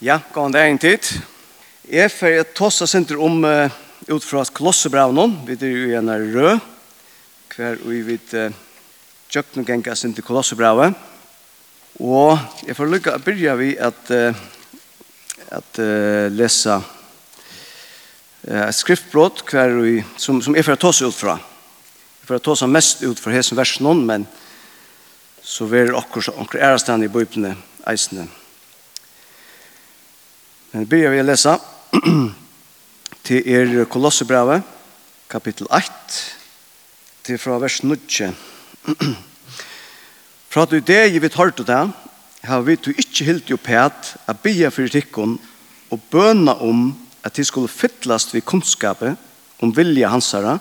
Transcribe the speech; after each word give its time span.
Ja, 0.00 0.14
gåan 0.32 0.48
det 0.48 0.60
er 0.62 0.70
en 0.72 0.78
tid. 0.80 1.08
Jeg 1.84 2.06
er 2.06 2.08
for 2.08 2.32
jeg 2.32 2.88
senter 2.88 3.18
om 3.20 3.42
uh, 3.44 3.68
ut 4.08 4.24
fra 4.24 4.46
Kolossebraunen, 4.48 5.34
vi 5.44 5.58
er 5.60 5.74
jo 5.74 5.98
en 5.98 6.08
er 6.08 6.24
rød, 6.32 6.62
hver 7.52 7.76
vi 7.84 7.98
vet 8.06 8.32
uh, 8.32 8.54
tjøkken 9.28 9.60
og 9.60 9.68
genga 9.68 9.92
senter 9.92 10.24
Kolossebraunen. 10.24 10.96
Og 12.00 12.32
jeg 12.64 12.78
får 12.80 12.90
lykke 12.94 13.12
å 13.18 13.20
begynne 13.26 13.58
vi 13.60 13.74
at, 13.76 14.00
uh, 14.08 14.32
at 15.60 15.82
uh, 15.84 16.32
lese 16.32 16.80
uh, 16.80 16.88
et 18.70 18.80
skriftbrott 18.80 19.44
hver 19.52 19.76
vi, 19.82 19.98
som, 20.16 20.40
som 20.40 20.56
jeg 20.56 20.64
er 20.64 20.70
for 20.70 20.80
å 20.80 21.10
ut 21.12 21.20
fra. 21.20 21.36
Jeg 22.24 22.32
får 22.32 22.40
for 22.48 22.64
å 22.64 22.72
mest 22.72 23.04
ut 23.04 23.20
fra 23.20 23.36
hesen 23.36 23.60
versen, 23.60 24.06
men 24.08 24.24
så 25.44 25.68
vil 25.68 25.92
akkurat 25.92 26.40
akkur 26.40 26.68
ærestan 26.72 27.04
i 27.04 27.12
bøypene 27.12 27.58
eisene. 27.84 28.30
Men 30.70 30.84
byrjar 30.86 31.10
vi 31.10 31.18
å 31.18 31.26
lese 31.26 31.52
til 33.26 33.46
er 33.50 33.70
Kolossebrevet, 33.90 34.62
kapittel 35.26 35.66
8, 35.66 36.18
til 37.26 37.38
fra 37.42 37.56
vers 37.58 37.80
9. 37.82 38.28
Fra 40.50 40.62
at 40.62 40.70
du 40.70 40.78
det 40.78 41.00
givet 41.10 41.38
hørt 41.40 41.58
og 41.58 41.66
det, 41.66 41.80
har 42.46 42.62
vi 42.62 42.76
du 42.78 42.92
ikke 42.92 43.26
helt 43.26 43.50
jo 43.50 43.58
pæt 43.58 44.12
å 44.30 44.34
bya 44.44 44.70
for 44.70 44.86
tikkun 44.94 45.32
og 45.90 46.04
bøna 46.12 46.54
om 46.62 46.92
at 47.26 47.34
de 47.34 47.44
skulle 47.44 47.70
fyllast 47.70 48.30
ved 48.36 48.46
kunnskapet 48.46 49.18
om 49.60 49.74
vilja 49.74 50.12
hansara 50.14 50.54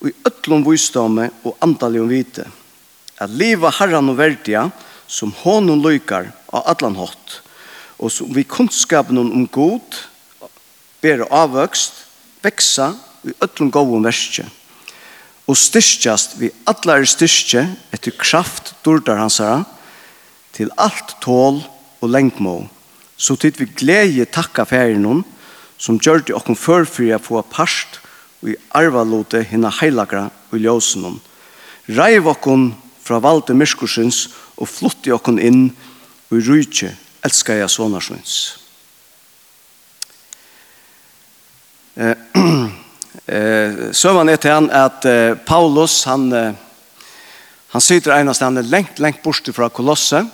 og 0.00 0.08
i 0.10 0.14
øtlom 0.26 0.66
vysdomme 0.66 1.28
og 1.46 1.54
andalig 1.62 2.02
om 2.02 2.10
vite 2.10 2.48
at 3.20 3.30
liva 3.30 3.70
harran 3.78 4.10
og 4.10 4.18
verdia 4.18 4.66
som 5.06 5.30
hånden 5.44 5.80
lykar 5.86 6.32
av 6.50 6.66
allan 6.74 6.98
hatt 6.98 7.38
og 8.00 8.08
som 8.12 8.30
vi 8.32 8.46
kunnskapen 8.48 9.18
om 9.20 9.44
god, 9.52 9.98
ber 11.04 11.26
avvøkst, 11.28 12.06
veksa 12.40 12.94
i 13.28 13.34
öllum 13.44 13.68
góðum 13.72 14.06
verskje, 14.08 14.46
og 15.44 15.58
styrkjast 15.58 16.38
vi 16.40 16.48
allar 16.70 17.04
styrkje 17.04 17.66
etter 17.92 18.14
kraft 18.16 18.72
dordar 18.84 19.20
hansara, 19.20 19.66
til 20.56 20.72
alt 20.80 21.14
tål 21.22 21.60
og 22.00 22.08
lengmå, 22.08 22.56
så 23.20 23.36
tid 23.36 23.60
vi 23.60 23.68
glede 23.68 24.24
takka 24.32 24.64
færinun, 24.64 25.22
som 25.80 26.00
gjør 26.00 26.24
det 26.24 26.36
okkur 26.36 26.56
førfri 26.56 27.10
å 27.12 27.20
få 27.20 27.42
parst 27.52 28.00
og 28.40 28.52
i 28.52 28.56
arvalote 28.76 29.42
hinna 29.44 29.70
heilagra 29.80 30.26
og 30.50 30.56
ljósunum. 30.60 31.18
Reiv 31.88 32.28
okkur 32.32 32.70
fra 33.04 33.20
valde 33.20 33.56
myrskursins 33.56 34.26
og 34.56 34.68
flutti 34.68 35.12
okkur 35.12 35.40
inn 35.40 35.70
og 36.30 36.40
rujtje 36.48 36.94
elskar 37.26 37.60
jeg 37.60 37.70
sonarsons. 37.70 38.34
Eh, 41.96 42.16
eh, 43.36 43.86
Søvann 43.92 44.32
er 44.32 44.40
til 44.40 44.54
han 44.54 44.70
at 44.72 45.04
eh, 45.08 45.36
Paulus, 45.46 46.02
han, 46.08 46.28
eh, 46.32 46.52
han 47.74 47.84
sitter 47.84 48.16
enast, 48.16 48.44
han 48.44 48.60
er 48.60 48.68
lengt, 48.68 48.98
lengt 48.98 49.22
bort 49.22 49.48
fra 49.54 49.68
Kolosse, 49.68 50.24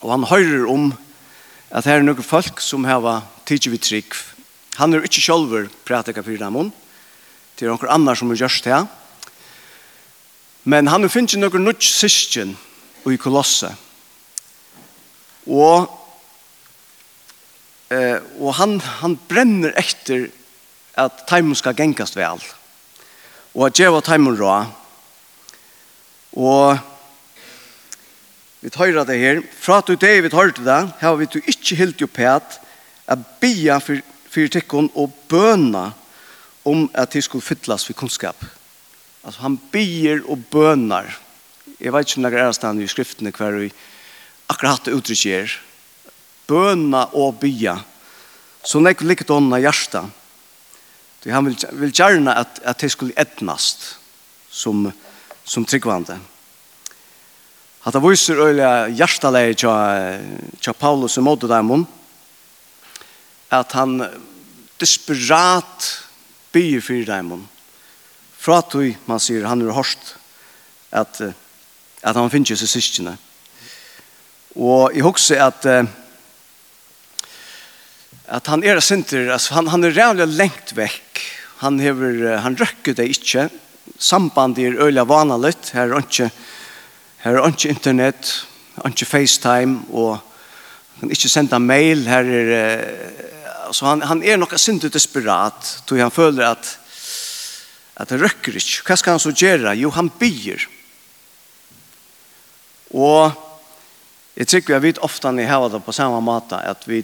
og 0.00 0.10
han 0.14 0.28
hører 0.30 0.68
om 0.70 0.92
at 1.70 1.84
her 1.84 2.00
er 2.00 2.06
noen 2.06 2.24
folk 2.24 2.62
som 2.64 2.86
har 2.88 3.24
tidsi 3.48 3.72
vidt 3.72 3.88
trygg. 3.88 4.14
Han 4.78 4.94
er 4.94 5.04
ikke 5.04 5.24
sjolver 5.24 5.66
prætika 5.84 6.22
for 6.22 6.38
dem 6.38 6.70
det 7.58 7.66
er 7.66 7.74
noen 7.74 7.90
annar 7.90 8.14
som 8.14 8.30
er 8.30 8.38
gjørst 8.38 8.68
her, 8.70 8.84
men 10.68 10.86
han 10.86 11.08
finner 11.10 11.48
ikke 11.48 11.58
noen 11.58 11.64
nødt 11.66 11.82
syskjen 11.82 12.52
i 13.08 13.16
Kolosse, 13.18 13.72
Og, 15.48 15.88
eh, 17.90 18.20
og 18.38 18.54
han, 18.60 18.76
han 19.00 19.16
brenner 19.28 19.72
etter 19.80 20.28
at 20.98 21.24
timen 21.30 21.56
skal 21.56 21.76
gengast 21.78 22.18
vel. 22.18 22.42
Og 23.56 23.66
at 23.68 23.78
djeva 23.78 24.02
timen 24.04 24.36
rå. 24.38 24.58
Og 26.38 26.78
vi 28.60 28.70
tar 28.74 28.92
det 29.06 29.18
her. 29.18 29.42
Fra 29.60 29.78
at 29.78 29.88
du 29.88 29.94
det 29.94 30.22
vi 30.24 30.32
tar 30.32 30.52
det, 30.52 30.80
her 31.00 31.16
vi 31.16 31.30
du 31.30 31.40
ikke 31.40 31.78
helt 31.78 32.00
jo 32.00 32.06
pæt 32.06 32.58
at 33.08 33.18
bia 33.40 33.78
for, 33.78 34.00
for 34.28 34.52
tikkun 34.52 34.90
og 34.94 35.14
bøna 35.28 35.92
om 36.68 36.88
at 36.94 37.12
de 37.12 37.22
skulle 37.22 37.44
fytlas 37.44 37.86
for 37.86 37.96
kunnskap. 37.96 38.36
Altså 39.24 39.40
han 39.40 39.56
bier 39.72 40.20
og 40.28 40.42
bønar. 40.50 41.08
Jeg 41.80 41.92
vet 41.92 42.08
ikke 42.08 42.18
om 42.18 42.26
det 42.26 42.40
er 42.40 42.52
stedet 42.52 42.82
i 42.82 42.90
skriftene 42.90 43.32
hver 43.32 43.56
vi 43.62 43.70
akkurat 44.48 44.84
det 44.84 44.96
uttrykket 44.96 45.34
er, 45.42 45.54
bøna 46.48 47.04
og 47.16 47.38
bya, 47.42 47.76
så 48.64 48.80
nek 48.80 49.04
likt 49.04 49.30
ånda 49.30 49.60
hjärsta. 49.60 50.06
Det 51.22 51.34
han 51.34 51.48
vil, 51.48 51.56
vil 51.80 51.92
gjerne 51.92 52.34
at, 52.40 52.60
at 52.64 52.80
det 52.80 52.90
skulle 52.92 53.16
etnast 53.18 53.96
som, 54.50 54.86
som 55.44 55.66
tryggvande. 55.66 56.18
At 57.84 57.94
det 57.94 58.02
viser 58.02 58.40
øyla 58.42 58.88
hjertaleie 58.92 59.54
tja, 59.56 59.74
tja 60.60 60.74
Paulus 60.76 61.18
i 61.18 61.24
måte 61.24 61.48
dem 61.50 61.86
at 63.48 63.72
han 63.72 64.02
desperat 64.80 65.86
byr 66.52 66.82
for 66.84 67.06
dem 67.08 67.30
fra 68.38 68.60
tog 68.62 69.08
man 69.08 69.20
sier 69.22 69.46
han 69.48 69.62
er 69.64 69.72
hårst 69.74 70.14
at, 70.92 71.20
at 72.02 72.16
han 72.16 72.30
finnes 72.32 72.60
seg 72.60 72.70
syskene. 72.70 73.16
Og 74.58 74.94
jeg 74.94 75.06
husker 75.06 75.42
at 75.46 75.66
at 78.28 78.46
han 78.52 78.60
er 78.60 78.80
sinter, 78.84 79.30
altså 79.32 79.54
han, 79.56 79.70
han 79.72 79.84
er 79.84 79.94
rævlig 79.96 80.26
lengt 80.36 80.74
vekk. 80.76 81.20
Han, 81.62 81.78
hever, 81.80 82.36
han 82.44 82.58
røkker 82.60 82.92
det 82.98 83.08
ikke. 83.14 83.46
Sambandet 83.98 84.66
er 84.66 84.82
øyla 84.84 85.06
vanlig. 85.08 85.54
Her 85.72 85.94
er 85.94 86.02
ikke, 86.02 86.28
her 87.24 87.38
er 87.38 87.48
ikke 87.48 87.72
internett, 87.72 88.34
ikke 88.84 89.08
FaceTime, 89.08 89.80
og 89.90 90.18
han 91.00 91.10
ikke 91.10 91.30
sende 91.32 91.58
mail. 91.58 92.04
Her 92.04 92.28
er, 92.28 92.84
altså 93.66 93.88
han, 93.88 94.04
han 94.04 94.22
er 94.22 94.36
nok 94.36 94.52
sinter 94.60 94.92
desperat, 94.92 95.72
tog 95.86 95.98
han 95.98 96.12
føler 96.12 96.50
at 96.52 96.74
at 97.98 98.12
det 98.12 98.20
røkker 98.22 98.54
ikke. 98.54 98.84
Hva 98.86 98.94
skal 98.94 99.16
han 99.16 99.22
så 99.22 99.32
gjøre? 99.34 99.72
Jo, 99.74 99.90
han 99.90 100.06
byr. 100.20 100.68
Og 102.94 103.47
Jeg 104.38 104.46
tykker 104.46 104.78
vi 104.78 104.92
vet 104.92 105.00
ofte 105.02 105.32
når 105.32 105.42
jeg 105.42 105.50
har 105.50 105.70
det 105.72 105.80
på 105.82 105.94
samme 105.96 106.20
måte, 106.22 106.60
at 106.62 106.84
vi 106.86 107.02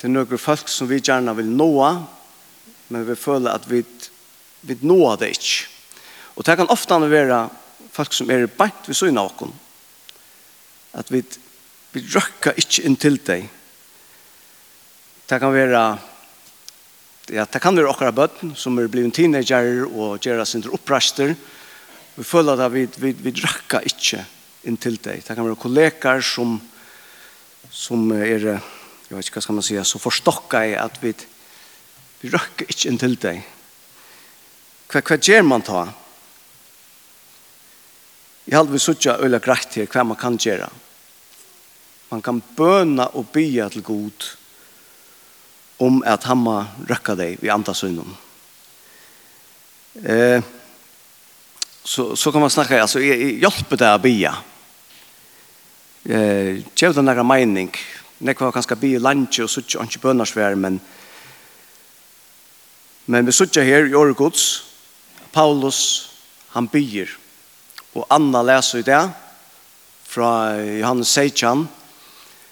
det 0.00 0.08
er 0.08 0.10
noen 0.10 0.40
folk 0.40 0.70
som 0.72 0.88
vi 0.88 0.96
gjerne 0.98 1.34
vil 1.36 1.50
nåa, 1.52 1.90
men 2.88 3.04
vi 3.04 3.14
føler 3.14 3.52
at 3.52 3.66
vi, 3.68 3.82
vi 4.64 4.76
nåa 4.80 5.12
det 5.20 5.28
ikke. 5.36 5.68
Og 6.34 6.46
det 6.48 6.56
kan 6.56 6.72
ofte 6.72 6.96
være 7.04 7.42
folk 7.92 8.16
som 8.16 8.32
er 8.32 8.48
bænt 8.48 8.88
ved 8.88 8.96
syne 8.96 9.20
av 9.20 9.28
oss, 9.28 9.52
at 10.96 11.12
vi, 11.12 11.20
vi 11.92 12.02
røkker 12.16 12.58
ikke 12.58 12.86
inn 12.88 12.96
til 12.98 13.20
deg. 13.28 13.44
Det 15.28 15.38
kan 15.38 15.54
være 15.54 15.84
ja, 17.30 17.44
det 17.44 17.62
kan 17.62 17.76
være 17.76 17.92
akkurat 17.92 18.16
bøtten 18.16 18.56
som 18.58 18.80
er 18.80 18.90
blevet 18.90 19.14
teenager 19.14 19.84
og 19.86 20.18
gjør 20.18 20.42
sin 20.48 20.66
oppraster. 20.66 21.36
Vi 22.16 22.26
føler 22.26 22.58
at 22.58 22.72
vi, 22.74 22.88
vi, 22.98 23.12
vi 23.14 23.36
røkker 23.44 23.86
ikke 23.86 24.24
inn 24.68 24.76
til 24.80 24.98
deg. 25.00 25.22
Det 25.24 25.36
kan 25.36 25.46
være 25.46 25.60
kollegaer 25.60 26.24
som, 26.24 26.58
som 27.70 28.10
er, 28.16 28.46
jeg 29.08 29.14
vet 29.16 29.24
ikke 29.28 29.38
hva 29.38 29.44
skal 29.46 29.58
man 29.58 29.66
si, 29.66 29.78
så 29.78 30.02
forstokka 30.02 30.64
i 30.68 30.76
at 30.78 31.00
vi, 31.02 31.14
vi 32.20 32.32
røkker 32.32 32.68
ikke 32.68 32.90
inn 32.90 33.00
til 33.00 33.16
deg. 33.20 33.40
Hva, 34.90 35.02
hva 35.06 35.18
gjør 35.20 35.46
man 35.46 35.64
ta? 35.66 35.86
Jeg 38.50 38.58
halde 38.58 38.74
vi 38.74 38.82
suttja 38.82 39.18
øyla 39.22 39.38
greit 39.42 39.76
her 39.78 39.88
hva 39.90 40.04
man 40.10 40.18
kan 40.18 40.38
gjøre. 40.40 40.68
Man 42.10 42.22
kan 42.26 42.40
bøna 42.56 43.06
og 43.14 43.28
bya 43.30 43.68
til 43.70 43.84
god 43.86 44.30
om 45.80 46.00
at 46.04 46.26
han 46.28 46.40
må 46.42 46.56
røkka 46.90 47.14
deg 47.16 47.44
i 47.44 47.52
andre 47.52 47.74
synden. 47.78 48.16
Eh, 50.02 50.42
så, 51.82 52.16
så 52.16 52.32
kan 52.32 52.42
man 52.42 52.50
snakka, 52.52 52.82
altså, 52.82 53.00
jeg, 53.00 53.16
jeg 53.20 53.38
hjelper 53.44 53.80
deg 53.80 53.94
å 53.94 54.02
bya 54.02 54.34
eh 56.04 56.62
tjevd 56.74 56.96
den 56.96 57.04
där 57.04 57.22
mening. 57.22 57.72
Nek 58.18 58.40
var 58.40 58.52
kanske 58.52 58.76
bi 58.76 58.98
lunch 58.98 59.40
och 59.40 59.50
så 59.50 59.62
tjant 59.62 60.00
bönarsvär 60.00 60.54
men 60.54 60.80
men 63.06 63.26
vi 63.26 63.32
suðja 63.32 63.62
her 63.62 63.86
i 63.86 63.94
Orgods 63.94 64.62
Paulus 65.32 66.10
han 66.48 66.66
byr 66.66 67.08
og 67.92 68.06
Anna 68.10 68.42
läser 68.42 68.78
i 68.78 68.82
det 68.82 69.10
fra 70.02 70.56
Johannes 70.62 71.08
16 71.08 71.68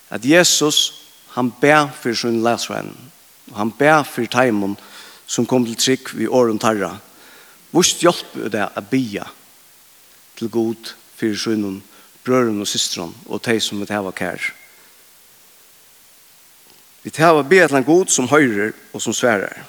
at 0.08 0.24
Jesus 0.24 0.92
han 1.28 1.52
ber 1.60 1.88
för 2.00 2.14
sin 2.14 2.46
og 2.46 3.56
han 3.56 3.70
ber 3.70 4.02
för 4.02 4.26
timon 4.26 4.76
som 5.26 5.46
kom 5.46 5.64
til 5.66 5.76
trick 5.76 6.14
vid 6.14 6.28
åren 6.28 6.58
tarra. 6.58 6.98
Vårt 7.70 8.02
hjälp 8.02 8.36
är 8.36 8.48
det 8.48 8.66
att 8.66 8.90
bya 8.90 9.28
till 10.34 10.48
god 10.48 10.88
för 11.14 11.34
brøren 12.28 12.60
og 12.60 12.68
systeren 12.68 13.14
og 13.26 13.42
de 13.46 13.56
som 13.62 13.80
vil 13.80 13.92
hava 13.92 14.12
kær. 14.12 14.52
Vi 17.02 17.12
tar 17.14 17.30
hava 17.30 17.42
be 17.46 17.62
til 17.64 17.78
en 17.78 17.88
god 17.88 18.12
som 18.12 18.28
høyrer 18.28 18.74
og 18.92 19.02
som 19.02 19.16
sværer. 19.16 19.64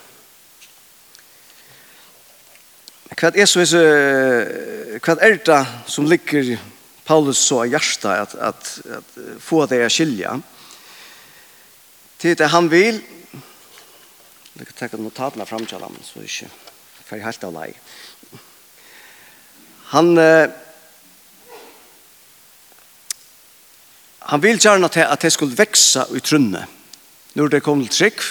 Hva 3.20 3.32
er, 3.36 3.48
så, 3.50 3.64
hva 5.04 5.16
er 5.20 5.40
det 5.44 5.60
som 5.92 6.08
ligger 6.08 6.54
Paulus 7.04 7.42
så 7.42 7.66
i 7.66 7.74
hjertet 7.74 8.12
at, 8.14 8.36
at, 8.36 8.70
at 9.00 9.18
få 9.44 9.66
det 9.68 9.82
å 9.84 9.92
skilje? 9.92 10.38
Til 12.20 12.38
det 12.40 12.48
han 12.54 12.70
vil, 12.72 13.02
vi 14.54 14.68
kan 14.68 14.78
tenke 14.78 15.00
notatene 15.00 15.48
frem 15.48 15.66
til 15.68 15.84
ham, 15.84 15.96
så 16.04 16.24
ikke, 16.24 16.48
for 17.04 17.16
jeg 17.18 17.26
helt 17.26 17.46
av 17.48 17.56
lei. 17.56 17.70
Han, 19.92 20.12
eh, 20.22 20.52
han 24.20 24.44
vil 24.44 24.60
gjerne 24.60 24.90
til 24.90 25.06
at 25.08 25.22
det 25.22 25.32
skulle 25.34 25.58
vekse 25.58 26.06
i 26.16 26.20
trunne. 26.20 26.66
Når 27.36 27.48
det 27.48 27.64
kom 27.64 27.82
til 27.86 27.94
trygg, 27.94 28.22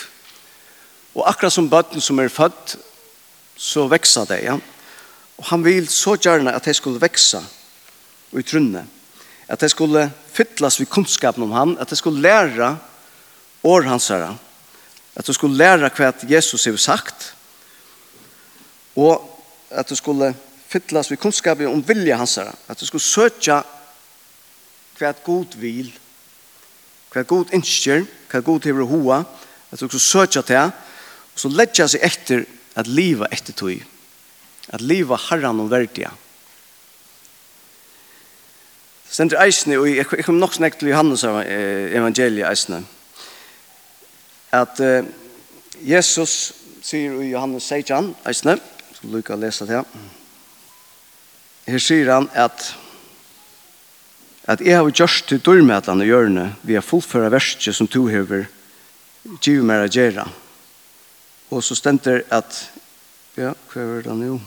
og 1.15 1.29
akkurat 1.29 1.53
som 1.53 1.71
bøtten 1.71 2.01
som 2.01 2.19
er 2.19 2.29
født, 2.29 2.77
så 3.59 3.89
veksa 3.91 4.25
det, 4.29 4.43
ja. 4.45 4.59
Og 5.39 5.47
han 5.51 5.65
vil 5.65 5.89
så 5.91 6.17
gjerne 6.19 6.53
at 6.55 6.65
det 6.67 6.77
skulle 6.77 7.01
vekse 7.01 7.41
i 8.37 8.43
trunnet. 8.43 8.87
At 9.49 9.61
det 9.61 9.71
skulle 9.71 10.11
fytles 10.33 10.81
ved 10.81 10.87
kunnskapen 10.87 11.43
om 11.43 11.53
han, 11.53 11.79
at 11.81 11.91
det 11.91 11.99
skulle 11.99 12.23
lære 12.23 12.77
år 13.65 13.83
hans 13.89 14.09
herre. 14.09 14.37
At 15.17 15.27
det 15.27 15.35
skulle 15.35 15.57
lære 15.57 15.91
hva 15.97 16.13
Jesus 16.29 16.65
har 16.65 16.77
sagt, 16.77 17.35
og 18.97 19.25
at 19.71 19.89
det 19.89 19.99
skulle 19.99 20.35
fytles 20.69 21.11
ved 21.11 21.19
kunnskapen 21.19 21.67
om 21.67 21.83
vilje 21.89 22.15
hans 22.15 22.37
herre. 22.37 22.55
At 22.69 22.81
det 22.81 22.87
skulle 22.87 23.03
søke 23.03 23.63
hva 24.99 25.13
god 25.25 25.57
vil, 25.61 25.91
hva 27.13 27.25
god 27.27 27.53
innskjer, 27.57 28.05
hva 28.31 28.43
god 28.45 28.67
hever 28.69 28.89
hoa, 28.91 29.23
at 29.73 29.81
du 29.81 29.99
søkja 29.99 30.43
til, 30.43 30.73
og 31.35 31.43
så 31.43 31.51
letja 31.53 31.87
seg 31.89 32.05
etter 32.07 32.47
at 32.79 32.89
liva 32.91 33.29
etter 33.33 33.57
tog, 33.57 33.83
at 34.69 34.85
liva 34.85 35.19
harran 35.29 35.61
og 35.63 35.71
verdia. 35.73 36.11
Sender 39.09 39.41
eisne, 39.41 39.79
og 39.81 39.89
jeg 39.89 40.07
kom 40.27 40.37
nok 40.37 40.59
snakk 40.59 40.77
til 40.79 40.91
Johannes 40.93 41.25
evangeliet 41.25 42.49
eisne, 42.51 42.83
at 44.53 44.81
uh, 44.81 45.09
Jesus 45.85 46.35
sier 46.85 47.17
i 47.21 47.31
Johannes 47.33 47.69
16, 47.69 48.13
eisne, 48.29 48.59
som 48.99 49.13
Luka 49.13 49.37
lesa 49.37 49.67
her, 49.69 49.89
her 51.69 51.83
sier 51.83 52.13
han 52.13 52.29
at 52.37 52.71
at 54.49 54.63
jeg 54.65 54.79
har 54.79 54.89
gjort 54.91 55.27
til 55.29 55.43
dørmedlene 55.45 56.07
i 56.07 56.09
hjørnet 56.09 56.63
vi 56.65 56.77
har 56.79 56.85
fullført 56.85 57.33
verset 57.35 57.75
som 57.77 57.89
to 57.91 58.07
hever 58.09 58.47
givet 59.45 59.67
mer 59.69 59.85
å 59.85 59.91
gjøre. 59.93 60.25
Og 61.53 61.65
så 61.65 61.77
stender 61.77 62.25
at 62.33 62.63
ja, 63.37 63.53
hva 63.53 63.85
er 63.85 64.07
det 64.07 64.17
nå? 64.17 64.39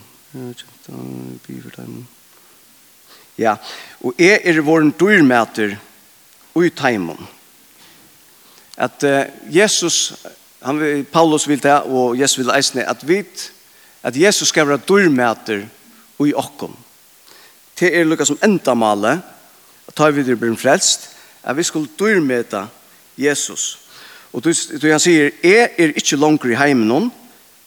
Ja, 3.38 3.56
og 4.02 4.18
jeg 4.20 4.40
er 4.44 4.60
vår 4.64 4.90
dørmedler 4.98 5.76
i 6.58 6.70
teimen. 6.76 7.18
At 8.76 9.04
uh, 9.06 9.24
Jesus, 9.52 10.14
han, 10.64 10.80
Paulus 11.12 11.46
vil 11.48 11.62
det, 11.62 11.78
og 11.86 12.18
Jesus 12.18 12.40
vil 12.42 12.54
eisne, 12.54 12.88
at 12.88 13.06
vi 13.06 13.22
at 14.02 14.16
Jesus 14.18 14.50
skal 14.50 14.66
være 14.66 14.82
dørmedler 14.88 15.66
i 16.22 16.34
okken. 16.34 16.74
Det 17.78 17.90
er 17.98 18.06
lukket 18.06 18.28
som 18.30 18.38
endamale, 18.42 19.20
tar 19.94 20.10
vi 20.10 20.22
det 20.22 20.38
blir 20.40 20.56
frelst, 20.56 21.10
at 21.42 21.56
vi 21.56 21.62
skulle 21.62 21.90
dyrmeta 21.98 22.66
Jesus. 23.16 23.78
Og 24.32 24.42
då 24.42 24.90
han 24.90 25.00
sier, 25.00 25.30
jeg 25.42 25.70
er 25.78 25.92
ikke 25.96 26.16
langer 26.16 26.52
i 26.52 26.56
heimen 26.56 27.10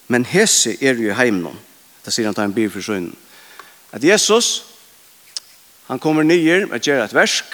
men 0.07 0.25
hese 0.25 0.75
er 0.81 0.93
jo 0.93 1.09
i 1.09 1.17
heimen 1.17 1.57
Det 2.05 2.13
sier 2.13 2.25
han 2.25 2.35
tar 2.37 2.45
en 2.45 2.53
bil 2.53 2.69
for 2.69 2.81
sønnen. 2.81 3.15
At 3.91 4.03
Jesus, 4.03 4.65
han 5.87 5.99
kommer 5.99 6.23
nye 6.23 6.65
med 6.65 6.77
å 6.77 6.85
gjøre 6.85 7.05
et 7.05 7.15
versk, 7.15 7.45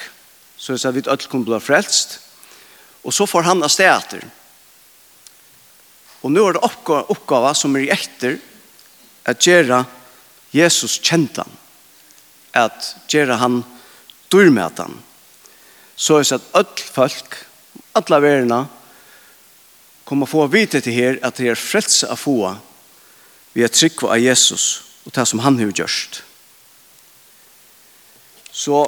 så 0.58 0.76
at 0.76 0.96
vi 0.96 1.04
alle 1.08 1.30
kommer 1.32 1.46
bli 1.46 1.60
frelst, 1.64 2.20
og 3.04 3.14
så 3.14 3.26
får 3.26 3.48
han 3.48 3.64
av 3.64 3.72
sted. 3.72 4.20
Og 6.22 6.32
nå 6.32 6.44
er 6.48 6.58
det 6.58 6.64
oppgave, 6.64 7.54
som 7.56 7.76
er 7.80 7.94
etter 7.96 8.38
at 9.26 9.48
gjøre 9.48 9.86
Jesus 10.52 11.00
kjent 11.00 11.40
han. 11.40 11.56
At 12.54 12.96
gjøre 13.08 13.40
han 13.40 13.62
kjent 13.62 13.81
dyrmetan. 14.32 14.98
Så 15.96 16.18
er 16.18 16.24
det 16.24 16.40
at 16.40 16.52
öll 16.58 16.86
folk, 16.94 17.36
alla 17.96 18.20
verna, 18.20 18.66
kommer 20.06 20.26
få 20.26 20.48
vite 20.48 20.82
til 20.82 20.94
her 20.94 21.20
at 21.24 21.38
det 21.38 21.52
er 21.52 21.60
frelse 21.60 22.10
av 22.10 22.20
få 22.20 22.56
vi 23.54 23.64
er 23.66 23.72
trygg 23.72 24.04
av 24.08 24.20
Jesus 24.20 24.66
og 25.06 25.14
det 25.16 25.26
som 25.28 25.42
han 25.44 25.58
har 25.60 25.72
gjort. 25.76 26.22
Så 28.52 28.84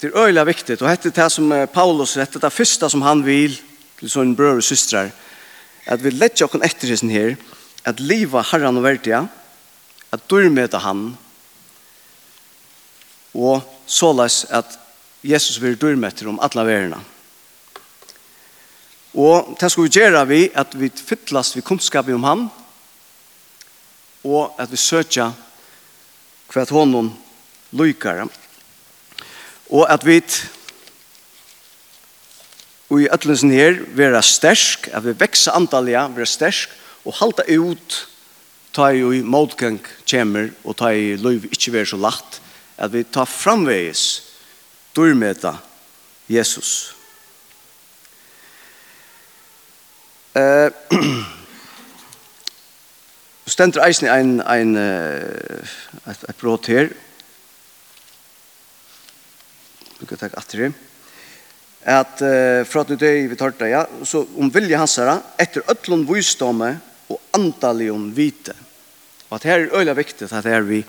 det 0.00 0.10
er 0.10 0.26
øyelig 0.26 0.46
viktig, 0.46 0.78
og 0.80 0.88
dette 0.88 1.10
er 1.10 1.16
det 1.16 1.30
som 1.32 1.52
Paulus, 1.72 2.16
dette 2.18 2.38
er 2.38 2.46
det 2.46 2.52
første 2.52 2.90
som 2.90 3.04
han 3.06 3.22
vil 3.26 3.54
til 4.00 4.10
sånne 4.10 4.36
brød 4.36 4.62
og 4.62 4.66
systrar, 4.66 5.12
at 5.86 6.02
vi 6.02 6.10
letter 6.14 6.46
oss 6.46 6.56
etter 6.64 6.90
hessen 6.90 7.12
her, 7.12 7.36
at 7.84 8.00
livet 8.00 8.50
herren 8.50 8.80
og 8.80 8.86
verdia, 8.86 9.24
at 10.12 10.26
dyrmeta 10.30 10.80
han, 10.82 11.12
og 13.34 13.62
så 13.86 14.12
løs 14.12 14.44
at 14.50 14.78
Jesus 15.24 15.60
vil 15.62 15.78
dyrmetter 15.80 16.28
om 16.28 16.40
alle 16.42 16.66
verene. 16.66 17.00
Og 19.14 19.54
det 19.60 19.70
skal 19.70 19.86
vi 19.86 19.94
gjøre 19.94 20.24
vi 20.26 20.40
at 20.58 20.74
vi 20.74 20.90
fytles 20.90 21.54
vi 21.56 21.62
kunnskap 21.62 22.08
om 22.10 22.24
ham, 22.26 22.48
og 24.24 24.56
at 24.58 24.72
vi 24.72 24.80
søker 24.80 25.34
hva 26.50 26.64
honom 26.70 27.12
lykker. 27.72 28.24
Og 29.70 29.86
at 29.90 30.04
vi 30.06 30.20
og 32.92 33.00
i 33.00 33.08
ødelensen 33.08 33.50
her 33.50 33.78
være 33.96 34.22
stersk, 34.22 34.88
at 34.92 35.02
vi 35.06 35.14
vekser 35.18 35.56
antallet, 35.56 36.12
være 36.16 36.28
stersk, 36.28 36.70
og 37.04 37.16
halte 37.18 37.46
ut 37.58 37.96
ta 38.74 38.90
i 38.90 39.22
motgang 39.22 39.78
kommer, 40.10 40.50
og 40.64 40.76
ta 40.78 40.90
i 40.90 41.14
løyv 41.16 41.48
ikke 41.50 41.72
være 41.72 41.92
så 41.94 41.98
lagt, 41.98 42.40
at 42.76 42.92
vi 42.92 43.04
tar 43.04 43.28
framvegis 43.30 44.22
durmeta 44.96 45.56
Jesus. 46.28 46.94
Eh 50.34 50.70
stendur 53.46 53.84
eisen 53.84 54.08
ein 54.08 54.40
ein 54.40 54.76
et 54.76 56.24
et 56.28 56.36
brot 56.40 56.66
her. 56.66 56.88
Du 60.00 60.06
kan 60.06 60.18
ta 60.18 60.30
atter 60.36 60.72
at 61.84 62.20
uh, 62.24 62.64
fra 62.64 62.80
at 62.80 62.88
nu 62.88 62.96
døy 62.96 63.26
vi 63.28 63.36
det, 63.36 63.68
ja, 63.68 63.84
så 64.04 64.24
om 64.40 64.50
vilje 64.50 64.76
hans 64.76 64.96
herra, 64.96 65.18
etter 65.38 65.62
ötlun 65.68 66.06
vysdomme 66.08 66.80
og 67.12 67.20
andalig 67.36 67.90
vite. 68.16 68.54
Og 69.28 69.36
at 69.36 69.44
her 69.44 69.58
er 69.58 69.76
øyla 69.76 69.92
viktig 69.92 70.32
at 70.32 70.44
her 70.44 70.62
vi 70.62 70.84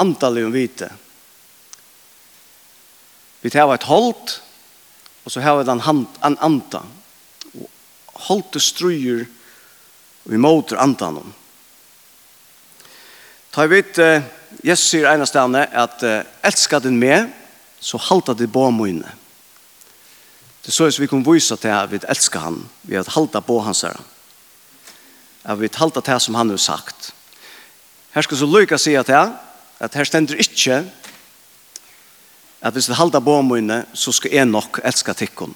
antallet 0.00 0.46
om 0.46 0.52
vite. 0.52 0.90
Vi 3.44 3.50
tar 3.52 3.68
et 3.74 3.88
holdt, 3.88 4.38
og 5.24 5.32
så 5.32 5.40
har 5.44 5.58
vi 5.58 5.66
den 5.68 5.82
hand, 5.84 6.06
en 6.24 6.38
anta. 6.40 6.80
Og 7.54 8.20
holdt 8.28 8.56
struer, 8.62 9.26
og 10.24 10.32
vi 10.32 10.40
måter 10.40 10.80
antan 10.80 11.20
om. 11.20 11.34
Ta 13.52 13.66
vi 13.66 13.76
vidt, 13.76 14.00
uh, 14.00 14.24
Jesus 14.64 14.88
sier 14.90 15.10
ene 15.12 15.26
stedene, 15.28 15.66
at 15.68 16.00
uh, 16.02 16.22
elsker 16.42 16.80
den 16.82 16.96
med, 16.98 17.28
så 17.84 18.00
halta 18.00 18.32
det 18.34 18.48
på 18.52 18.70
mine. 18.72 19.12
Det 20.64 20.72
er 20.72 20.78
så 20.88 20.88
vi 20.96 21.06
kan 21.06 21.24
vise 21.26 21.56
til 21.60 21.68
at 21.68 21.90
vi 21.92 22.00
elsker 22.08 22.40
han, 22.40 22.62
vi 22.82 22.96
har 22.96 23.10
halta 23.12 23.44
på 23.44 23.58
hans 23.60 23.84
her. 23.84 24.00
At 25.44 25.60
vi 25.60 25.68
halta 25.68 26.00
til 26.00 26.20
som 26.20 26.34
han 26.40 26.50
har 26.50 26.56
sagt. 26.56 27.12
Her 28.14 28.24
skal 28.24 28.40
så 28.40 28.48
lykke 28.48 28.78
si 28.80 28.94
at 28.96 29.08
jeg, 29.12 29.32
at 29.80 29.94
her 29.94 30.04
stender 30.04 30.34
ikke 30.34 30.84
at 32.64 32.72
hvis 32.72 32.88
vi 32.88 32.94
halda 32.94 33.20
på 33.20 33.42
mine, 33.42 33.84
så 33.94 34.12
skal 34.12 34.32
jeg 34.32 34.46
nok 34.46 34.80
elska 34.84 35.12
tikkun. 35.12 35.54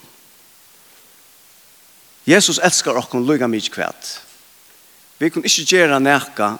Jesus 2.27 2.61
elskar 2.63 2.99
okkun 3.01 3.25
lyga 3.25 3.47
mykje 3.49 3.73
kvært. 3.73 4.09
Vi 5.19 5.31
kan 5.33 5.45
ikkje 5.45 5.65
gjera 5.65 5.99
nekka 5.99 6.59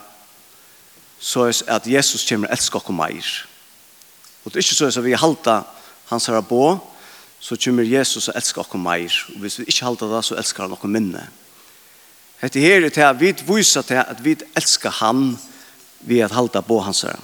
så 1.19 1.49
er 1.49 1.63
at 1.67 1.87
Jesus 1.87 2.23
kommer 2.29 2.47
elska 2.47 2.79
oss 2.79 2.89
mer. 2.89 3.27
Og 4.43 4.51
det 4.51 4.59
er 4.59 4.63
ikke 4.63 4.75
så 4.75 4.87
at 4.87 5.03
vi 5.03 5.13
halda 5.13 5.61
hans 6.09 6.25
herre 6.25 6.43
på, 6.43 6.79
så 7.39 7.57
kommer 7.59 7.83
Jesus 7.83 8.27
og 8.27 8.37
elsker 8.39 8.61
oss 8.61 8.73
mer. 8.73 9.17
Og 9.35 9.43
hvis 9.43 9.59
vi 9.59 9.67
ikke 9.67 9.85
halda 9.85 10.07
det, 10.15 10.23
så 10.25 10.39
elskar 10.39 10.63
han 10.63 10.77
oss 10.77 10.87
minne. 10.87 11.27
Dette 12.41 12.59
her 12.59 12.85
er 12.85 12.89
til 12.89 13.03
at 13.03 13.19
vi 13.19 13.33
viser 13.47 13.83
til 13.83 13.99
at 13.99 14.23
vi 14.23 14.37
elskar 14.55 14.95
han 15.03 15.37
ved 15.99 16.23
at 16.23 16.31
halda 16.31 16.61
på 16.61 16.79
hans 16.79 17.01
herre. 17.01 17.19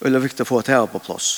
Og 0.00 0.08
det 0.08 0.16
er 0.16 0.24
viktig 0.24 0.46
å 0.46 0.48
få 0.48 0.62
det 0.64 0.72
her 0.72 0.88
på 0.88 1.00
plass. 1.04 1.28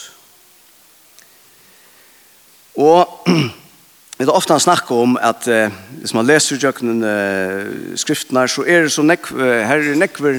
Og 2.78 3.28
det 4.18 4.28
er 4.28 4.34
ofte 4.34 4.54
han 4.54 4.62
snakker 4.62 5.02
om 5.02 5.16
at 5.18 5.48
eh, 5.50 5.72
hvis 5.98 6.14
man 6.14 6.28
leser 6.28 6.62
jøkken 6.62 7.02
eh, 7.02 7.96
skriftene 7.98 8.46
så 8.48 8.64
er 8.64 8.86
det 8.86 8.94
så 8.94 9.04
nekv, 9.06 9.34
her 9.38 9.82
er 9.82 9.98
nekver 9.98 10.38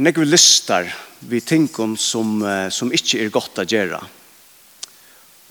nekver 0.00 0.26
listar 0.26 0.88
vi 1.28 1.42
tenker 1.44 1.94
som, 2.00 2.40
som 2.72 2.88
ikke 2.94 3.18
er 3.20 3.32
godt 3.34 3.58
å 3.60 3.66
gjøre. 3.68 3.98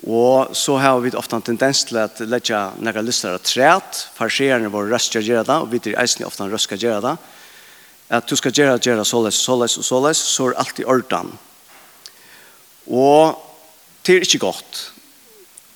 Og 0.08 0.56
så 0.56 0.78
har 0.80 1.00
vi 1.04 1.12
ofte 1.18 1.36
en 1.36 1.44
tendens 1.44 1.84
til 1.86 2.00
at 2.00 2.22
letja 2.24 2.70
nekka 2.80 3.04
listar 3.04 3.36
av 3.36 3.44
træt, 3.44 4.00
farserene 4.16 4.72
våre 4.72 4.94
røst 4.94 5.16
gjør 5.20 5.44
det, 5.44 5.58
og 5.58 5.70
vi 5.74 5.82
er 5.92 6.00
eisen 6.02 6.26
ofte 6.26 6.46
en 6.46 6.54
røst 6.54 6.72
gjør 6.72 7.04
det, 7.04 7.16
at 8.10 8.30
du 8.30 8.36
skal 8.36 8.54
gjøre, 8.56 8.80
gjøre 8.82 9.06
såles, 9.06 9.38
såles 9.38 9.78
og 9.78 9.86
såles, 9.86 10.18
så 10.18 10.50
er 10.50 10.60
alt 10.62 10.82
i 10.82 10.86
orden. 10.90 11.30
Og 12.90 13.38
det 14.06 14.16
er 14.16 14.26
ikke 14.26 14.42
godt. 14.48 14.80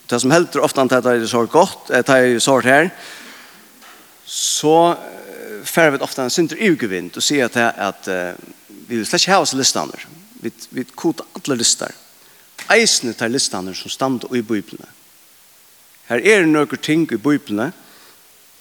Det 0.09 0.19
som 0.21 0.33
helter 0.33 0.63
ofte 0.65 0.81
at 0.81 1.03
det 1.05 1.13
er 1.13 1.27
så 1.29 1.45
godt, 1.45 1.91
at 1.93 2.07
det 2.07 2.15
er 2.35 2.39
så 2.41 2.57
her, 2.65 2.89
så 4.25 4.95
færre 5.63 5.93
vi 5.93 6.03
ofte 6.03 6.25
en 6.25 6.33
synder 6.33 6.59
ugevind 6.59 7.13
og 7.15 7.23
sier 7.23 7.45
at, 7.47 7.57
at 7.77 8.09
vi 8.67 8.97
vil 8.97 9.05
slett 9.07 9.23
ikke 9.23 9.35
ha 9.35 9.43
oss 9.43 9.53
listene. 9.55 9.99
Vi, 10.43 10.51
vi 10.75 10.83
koder 10.95 11.27
alle 11.37 11.59
lister. 11.61 11.93
Eisene 12.73 13.13
tar 13.13 13.31
listene 13.31 13.75
som 13.75 13.91
stander 13.91 14.33
i 14.35 14.41
Bibelen. 14.41 14.89
Her 16.09 16.19
er 16.19 16.43
det 16.43 16.51
noen 16.51 16.81
ting 16.83 17.05
i 17.11 17.19
Bibelen 17.21 17.71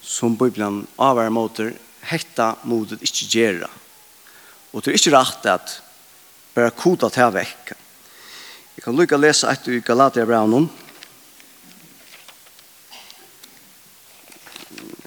som 0.03 0.37
Bibelen 0.37 0.83
avhører 0.99 1.33
måter 1.33 1.73
hetta 2.09 2.53
modet 2.63 3.01
ikkje 3.03 3.29
gjera. 3.29 3.69
Og 4.73 4.81
det 4.81 4.91
er 4.91 4.99
ikkje 4.99 5.13
rart 5.15 5.45
at 5.49 5.77
bare 6.53 6.73
koda 6.77 7.09
til 7.13 7.33
vekk. 7.33 7.73
Jeg 8.73 8.85
kan 8.85 8.97
lukka 8.97 9.17
lesa 9.17 9.47
lese 9.47 9.53
etter 9.53 9.77
i 9.77 9.85
Galatia 9.85 10.25
Braunen. 10.25 10.69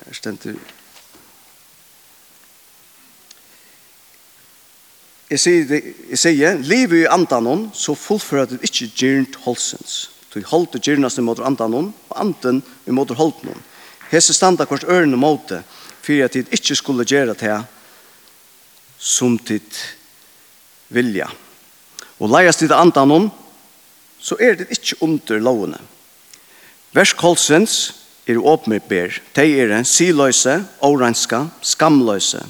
Her 0.06 0.14
stender 0.14 0.56
Jeg 5.26 5.42
sier, 5.42 5.72
jeg 6.12 6.18
sier, 6.22 6.58
livet 6.62 7.00
i 7.00 7.08
andanon, 7.10 7.64
så 7.74 7.96
fullfører 7.98 8.46
det 8.52 8.60
ikke 8.62 8.92
gyrnt 8.94 9.38
holsens. 9.42 9.96
Du 10.30 10.38
holdt 10.46 10.76
det 10.76 10.84
gyrnast 10.86 11.18
i 11.18 11.24
måter 11.26 11.42
andanon, 11.48 11.88
og 12.12 12.20
anden 12.20 12.60
i 12.86 12.94
måter 12.94 13.18
holdt 13.18 13.42
noen. 13.42 13.64
Hese 14.12 14.36
standa 14.36 14.68
kvart 14.70 14.86
ørene 14.86 15.18
måte, 15.18 15.64
for 16.06 16.22
at 16.22 16.36
tid 16.36 16.52
ikke 16.54 16.76
skulle 16.78 17.06
gjøre 17.06 17.34
det 17.34 17.56
som 18.98 19.34
tid 19.38 19.82
vilja. 20.94 21.26
Og 22.22 22.30
leies 22.30 22.56
tid 22.56 22.72
andan 22.72 23.10
om, 23.12 23.28
så 24.18 24.38
er 24.40 24.56
det 24.56 24.70
ikke 24.72 25.00
under 25.04 25.42
lovene. 25.42 25.80
Vers 26.94 27.12
Kolsens 27.12 27.94
er 28.26 28.38
ber. 28.88 29.18
De 29.34 29.44
er 29.60 29.74
en 29.76 29.84
siløse, 29.84 30.64
oranska, 30.80 31.46
skamløse, 31.62 32.40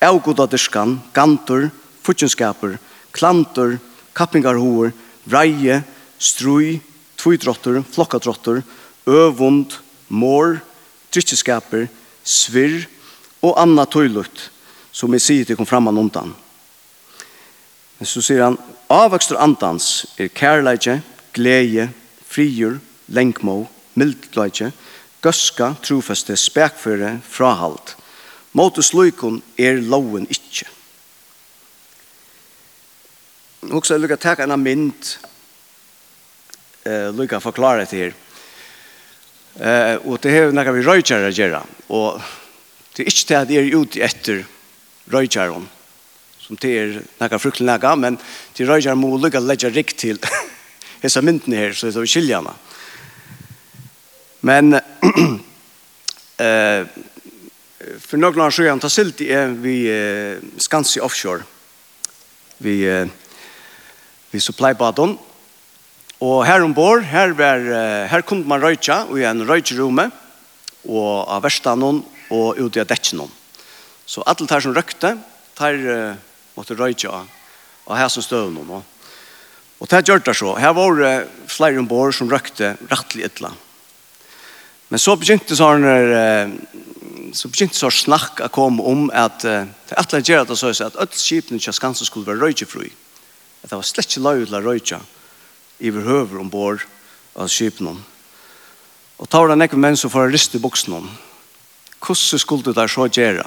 avgodadiskan, 0.00 1.00
gantor, 1.12 1.70
futjenskaper, 2.02 2.78
klantor, 3.12 3.78
kappingarhoer, 4.14 4.92
vreie, 5.26 5.82
strui, 6.18 6.80
tvidrottor, 7.18 7.82
flokkadrotter, 7.92 8.62
øvund, 9.06 9.76
mår, 10.08 10.58
dritteskaper, 11.12 11.86
svirr, 12.24 12.86
og 13.42 13.58
anna 13.58 13.84
tøylut 13.90 14.48
som 14.92 15.12
jeg 15.16 15.24
sier 15.24 15.48
til 15.48 15.58
kom 15.58 15.68
fram 15.68 15.88
an 15.90 15.98
undan. 15.98 16.34
Men 17.98 18.08
så 18.08 18.22
sier 18.24 18.44
han, 18.44 18.58
avvøkstur 18.92 19.40
andans 19.40 20.04
er 20.20 20.30
kærleikje, 20.34 21.00
gleie, 21.34 21.88
frigjur, 22.28 22.78
lengmo, 23.12 23.64
mildleikje, 23.98 24.72
gøska, 25.22 25.72
trofeste, 25.84 26.36
spekføre, 26.36 27.16
frahalt. 27.28 27.96
Måtes 28.58 28.92
loikon 28.92 29.40
er 29.56 29.80
loven 29.80 30.26
ikkje. 30.28 30.68
Også 33.70 33.94
jeg 33.94 34.02
lukker 34.02 34.18
takk 34.20 34.42
en 34.42 34.58
mynd, 34.58 35.14
eh, 36.84 37.08
lukker 37.14 37.40
forklare 37.40 37.86
til 37.86 37.98
her. 37.98 38.14
Eh, 39.62 39.96
og 40.04 40.20
det 40.20 40.32
er 40.34 40.52
noe 40.52 40.74
vi 40.74 40.84
røyker 40.84 41.28
å 41.28 41.32
gjøre, 41.32 41.62
og 41.88 42.20
Det 42.92 43.06
er 43.06 43.08
ikke 43.08 43.28
det 43.28 43.36
at 43.38 43.50
jeg 43.50 43.68
er 43.68 43.78
ute 43.80 44.02
etter 44.04 44.42
røyjaren, 45.12 45.64
som 46.42 46.58
det 46.60 46.72
er 46.76 46.98
nægge 47.22 47.38
fruktelig 47.40 47.66
nægge, 47.66 47.92
men 47.96 48.18
til 48.52 48.68
røyjaren 48.68 49.00
må 49.00 49.16
lukke 49.16 49.40
å 49.40 49.46
legge 49.46 49.70
rikt 49.72 49.96
til 50.02 50.20
hese 51.02 51.22
myndene 51.24 51.56
her, 51.56 51.72
så 51.72 51.88
det 51.88 51.96
er 51.96 52.10
skiljene. 52.12 52.52
Men 54.44 54.76
eh, 56.44 56.84
for 58.02 58.20
noen 58.20 58.44
år 58.44 58.52
siden, 58.58 58.82
ta 58.82 58.92
silt 58.92 59.24
er 59.24 59.56
vi 59.56 59.76
eh, 59.88 60.44
Skansi 60.60 61.00
Offshore, 61.00 61.48
vi, 62.60 62.82
eh, 62.84 63.08
vi 64.34 64.42
supply-baden, 64.42 65.16
og 66.22 66.44
her 66.46 66.62
ombord, 66.62 67.08
her, 67.08 67.32
var, 67.34 67.64
her 68.12 68.22
kunne 68.22 68.46
man 68.46 68.60
røyja 68.62 69.06
i 69.16 69.24
en 69.26 69.42
røyjerumme, 69.48 70.10
og 70.86 71.30
av 71.30 71.40
verstanen 71.48 72.04
og 72.32 72.60
ute 72.60 72.82
av 72.82 72.88
dekken 72.90 73.26
om. 73.26 73.32
Så 74.06 74.24
alle 74.26 74.48
tar 74.48 74.64
som 74.64 74.74
røkte, 74.74 75.14
tar 75.58 75.76
uh, 75.76 76.16
måtte 76.56 76.76
røyke 76.78 77.10
av, 77.10 77.28
av 77.86 77.98
her 78.00 78.10
som 78.12 78.24
støvn 78.24 78.56
om. 78.62 78.78
Og 79.82 79.90
det 79.90 80.04
gjør 80.08 80.22
det 80.24 80.36
så. 80.38 80.54
Her 80.56 80.74
var 80.76 80.96
det 80.98 81.12
uh, 81.24 81.28
flere 81.50 81.80
ombord 81.82 82.14
som 82.16 82.30
røkte 82.30 82.74
rettelig 82.90 83.28
ytla. 83.30 83.52
Men 84.92 85.00
så 85.00 85.16
begynte 85.16 85.56
sånn 85.56 85.86
uh, 85.88 86.52
så 87.32 87.48
begynte 87.48 87.78
så 87.78 87.88
snakk 87.92 88.42
å 88.44 88.50
komme 88.52 88.84
om 88.84 89.06
at 89.16 89.44
uh, 89.48 89.64
det 89.88 89.96
er 89.96 90.02
alle 90.02 90.20
gjør 90.20 90.46
det 90.48 90.58
så 90.60 90.72
at 90.72 90.98
alle 91.00 91.16
skipene 91.16 91.60
ikke 91.60 91.74
skansen 91.76 92.08
skulle 92.08 92.28
være 92.28 92.48
røykefri. 92.48 92.90
At 93.62 93.70
det 93.70 93.78
var 93.78 93.86
slett 93.88 94.10
ikke 94.10 94.24
løy 94.26 94.44
til 94.44 94.58
å 94.58 94.64
røyke 94.64 95.00
i 95.82 95.90
verhøver 95.94 96.42
ombord 96.42 96.84
av 97.38 97.50
skipene. 97.50 97.96
Og 99.22 99.30
tar 99.30 99.48
det 99.48 99.58
nekker 99.58 99.80
menn 99.80 99.96
som 99.98 100.10
får 100.12 100.32
ryste 100.32 100.60
buksene 100.62 100.98
om. 100.98 101.08
Hvordan 102.02 102.38
skulle 102.38 102.64
det 102.64 102.76
der 102.76 102.90
så 102.90 103.06
gjøre? 103.06 103.46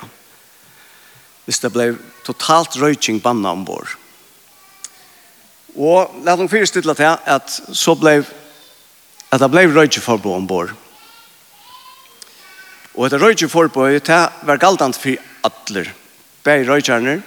Hvis 1.46 1.60
det 1.60 1.74
ble 1.74 1.92
totalt 2.26 2.78
røyking 2.82 3.22
banna 3.22 3.52
ombord. 3.52 3.92
Og 5.76 6.16
la 6.24 6.38
dem 6.40 6.50
fyrstidla 6.50 6.96
til 6.96 7.20
at 7.26 7.52
så 7.74 7.96
ble 8.00 8.22
at 9.32 9.42
det 9.42 9.52
ble 9.52 9.66
røyking 9.66 9.76
røykeforbå 9.76 10.34
ombord. 10.36 10.72
Og 12.96 13.06
et 13.08 13.20
røykeforbå 13.22 13.90
var 14.48 14.62
galtant 14.62 14.96
for 14.96 15.20
atler. 15.44 15.92
Begge 16.44 16.70
røykjerner 16.70 17.22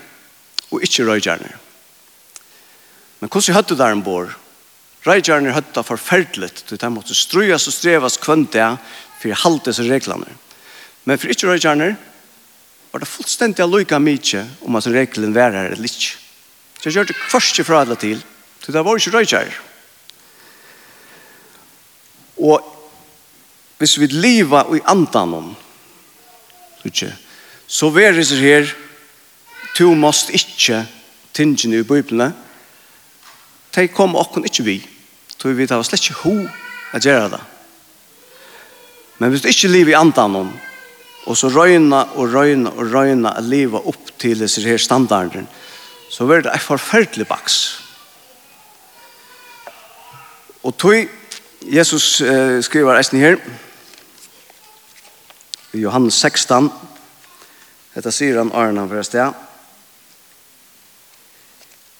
og 0.70 0.82
ikke 0.82 1.04
røykjerner. 1.04 1.56
Men 3.20 3.30
hvordan 3.30 3.54
høyde 3.54 3.76
der 3.76 3.92
ombord? 3.92 4.34
Røykjerner 5.06 5.52
høyde 5.52 5.84
forferdelig 5.84 6.50
til 6.64 6.80
de 6.80 6.90
måtte 6.90 7.14
strøyes 7.14 7.68
og 7.68 7.74
strevas 7.74 8.16
kvønte 8.22 8.76
for 9.20 9.34
å 9.34 9.42
halte 9.44 9.74
seg 9.76 9.90
reglene. 9.92 10.30
Men 11.08 11.16
for 11.16 11.32
ikke 11.32 11.48
røykjerne 11.48 11.94
var 12.92 13.00
det 13.00 13.08
fullstendig 13.08 13.64
å 13.64 14.00
mykje 14.02 14.42
om 14.68 14.76
at 14.76 14.88
reglene 14.92 15.32
var 15.32 15.54
her 15.56 15.70
eller 15.72 15.88
ikke. 15.88 16.18
Så 16.76 16.90
jeg 16.90 16.98
gjør 16.98 17.08
det 17.08 17.16
først 17.32 17.60
fra 17.64 17.80
alle 17.80 17.96
til, 17.96 18.20
så 18.60 18.74
det 18.74 18.82
var 18.84 19.00
ikke 19.00 19.14
røykjerne. 19.16 19.54
Og 22.44 22.60
hvis 23.80 23.96
vi 24.02 24.10
lever 24.12 24.76
i 24.76 24.82
andan 24.84 25.32
om, 25.38 25.48
så 27.66 27.90
verer 27.94 28.20
det 28.20 28.42
her, 28.42 28.68
du 29.78 29.94
måst 29.94 30.30
ikke 30.34 30.84
tingene 31.32 31.80
i 31.80 31.88
Bibelen, 31.88 32.36
de 33.74 33.88
kom 33.88 34.16
okken 34.16 34.44
ikke 34.44 34.64
vi, 34.66 34.78
så 35.38 35.48
vi 35.54 35.64
det 35.64 35.76
var 35.76 35.86
slett 35.88 36.04
ikke 36.04 36.22
ho 36.26 36.36
å 36.92 37.00
gjøre 37.00 37.36
det. 37.36 37.44
Men 39.18 39.32
hvis 39.32 39.42
du 39.44 39.48
ikke 39.48 39.72
lever 39.72 39.96
i 39.96 40.00
andan 40.04 40.36
om, 40.44 40.56
Og 41.28 41.36
så 41.36 41.50
røyna 41.52 42.06
og 42.16 42.32
røyna 42.32 42.72
og 42.72 42.92
røyna 42.92 43.34
å 43.36 43.44
leve 43.44 43.80
opp 43.90 44.14
til 44.20 44.40
disse 44.40 44.64
her 44.64 44.80
standarden. 44.80 45.44
Så 46.08 46.24
var 46.24 46.42
det 46.42 46.54
en 46.54 46.64
forferdelig 46.64 47.28
baks. 47.28 47.58
Og 50.64 50.76
tog 50.80 51.08
Jesus 51.68 52.20
eh, 52.20 52.60
skriver 52.64 52.96
eisen 52.96 53.20
her 53.20 53.36
i 55.74 55.82
Johannes 55.82 56.16
16 56.16 56.70
Dette 57.94 58.12
sier 58.14 58.38
han 58.38 58.52
Arne 58.54 58.84
for 58.86 59.00
et 59.00 59.08
sted. 59.08 59.32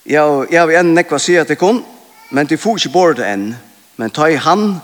Ja, 0.09 0.23
jeg 0.47 0.61
har 0.61 0.71
enn 0.79 0.93
nekva 0.95 1.19
sier 1.19 1.45
til 1.49 1.59
kun, 1.59 1.81
men 2.31 2.47
de 2.47 2.57
får 2.61 2.79
ikke 2.79 2.93
bort 2.95 3.23
enn. 3.25 3.51
Men 3.99 4.13
ta 4.15 4.29
i 4.31 4.39
han, 4.39 4.79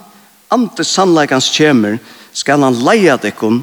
ante 0.50 0.82
sannleikans 0.84 1.52
kjemer, 1.54 2.00
skal 2.34 2.66
han 2.66 2.80
leia 2.82 3.14
til 3.22 3.36
kun, 3.38 3.60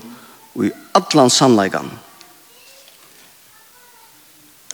og 0.55 0.65
i 0.67 0.71
allan 0.97 1.31
sannleikan. 1.31 1.89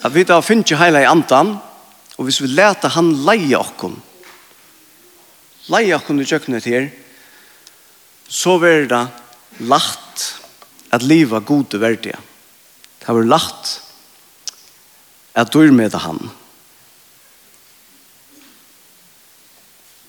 At 0.02 0.14
vi 0.14 0.24
da 0.26 0.40
finner 0.42 0.78
heila 0.78 1.02
i 1.02 1.10
andan, 1.10 1.56
og 2.18 2.26
hvis 2.26 2.40
vi 2.42 2.50
leta 2.50 2.90
han 2.94 3.12
leia 3.26 3.60
okkom, 3.60 3.94
leia 5.70 5.98
okkom 5.98 6.20
i 6.22 6.26
kjøkkenet 6.26 6.66
her, 6.70 6.88
så 8.28 8.58
ver 8.60 8.86
det 8.90 9.04
lagt 9.66 10.26
at 10.94 11.04
liva 11.04 11.40
gode 11.40 11.80
verdige. 11.80 12.18
Det 12.98 13.14
var 13.14 13.26
lagt 13.28 13.78
at 15.38 15.52
dyr 15.54 15.72
med 15.72 15.94
han. 15.94 16.18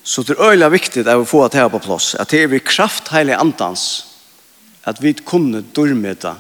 Så 0.04 0.24
det 0.26 0.38
er 0.38 0.52
øyla 0.52 0.70
viktig 0.74 1.06
at 1.06 1.20
vi 1.20 1.26
får 1.26 1.50
det 1.50 1.62
her 1.62 1.70
på 1.70 1.82
plass, 1.84 2.16
at 2.16 2.32
det 2.32 2.44
er 2.44 2.48
vi 2.50 2.60
kraft 2.66 3.12
heilig 3.14 3.38
andans, 3.38 4.09
at 4.84 5.02
vi 5.04 5.14
kunne 5.14 5.62
dormeta 5.76 6.36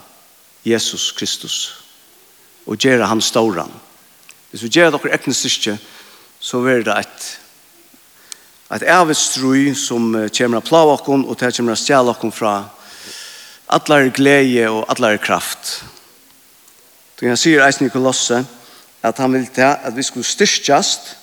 Jesus 0.65 1.12
Kristus 1.12 1.58
og 2.65 2.77
gjøre 2.77 3.08
han 3.08 3.22
ståren. 3.22 3.72
Hvis 4.50 4.63
vi 4.63 4.72
gjør 4.74 4.93
dere 4.96 5.13
ekne 5.13 5.34
styrke, 5.34 5.77
så 6.39 6.62
er 6.69 6.84
det 6.86 6.96
et, 6.96 7.27
et 8.75 8.86
avstrøy 8.89 9.74
som 9.77 10.12
kommer 10.38 10.60
av 10.60 10.67
plavåkken, 10.67 11.25
og 11.25 11.39
det 11.39 11.53
kommer 11.58 11.75
av 11.75 11.81
stjælåkken 11.81 12.34
fra 12.34 12.53
atler 13.69 14.10
glede 14.13 14.69
og 14.72 14.86
atler 14.89 15.19
kraft. 15.22 15.79
Så 17.19 17.27
han 17.27 17.38
sier 17.38 17.65
eisen 17.65 17.89
i 17.89 17.93
Kolosse, 17.93 18.41
at 19.03 19.17
han 19.19 19.34
vil 19.36 19.48
ta 19.53 19.75
at 19.86 19.96
vi 19.96 20.03
skulle 20.03 20.27
styrkjast, 20.27 21.15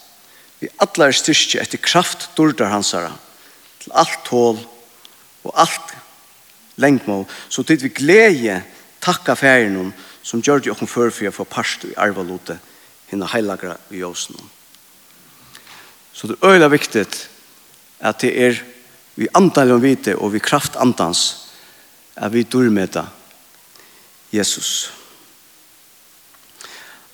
vi 0.60 0.70
atler 0.80 1.12
styrke 1.12 1.60
etter 1.60 1.80
kraft 1.82 2.30
dårdar 2.36 2.70
hansara, 2.72 3.12
til 3.82 3.94
alt 3.96 4.22
tål 4.28 4.60
og 5.46 5.52
alt 5.56 5.95
lengmål, 6.76 7.24
så 7.48 7.62
tid 7.62 7.82
vi 7.82 7.88
glede 7.88 8.62
takka 9.00 9.34
færen 9.34 9.92
som 10.22 10.42
gjør 10.42 10.58
det 10.58 10.72
åkken 10.72 10.90
før 10.90 11.10
for 11.10 11.28
å 11.28 11.34
få 11.34 11.44
parst 11.44 11.84
i 11.86 11.94
arvalote 11.96 12.58
hinna 13.10 13.28
heilagra 13.30 13.76
i 13.94 14.02
åsen. 14.02 14.36
Så 16.12 16.26
det 16.26 16.38
er 16.40 16.54
øyla 16.54 16.68
viktig 16.72 17.06
at 18.00 18.20
det 18.20 18.32
er 18.34 18.62
vi 19.16 19.28
antal 19.34 19.72
om 19.72 19.82
vite 19.82 20.16
og 20.16 20.32
vi 20.32 20.42
kraft 20.42 20.76
andans 20.76 21.48
at 22.16 22.32
vi 22.32 22.42
durmeta 22.42 23.06
Jesus. 24.32 24.90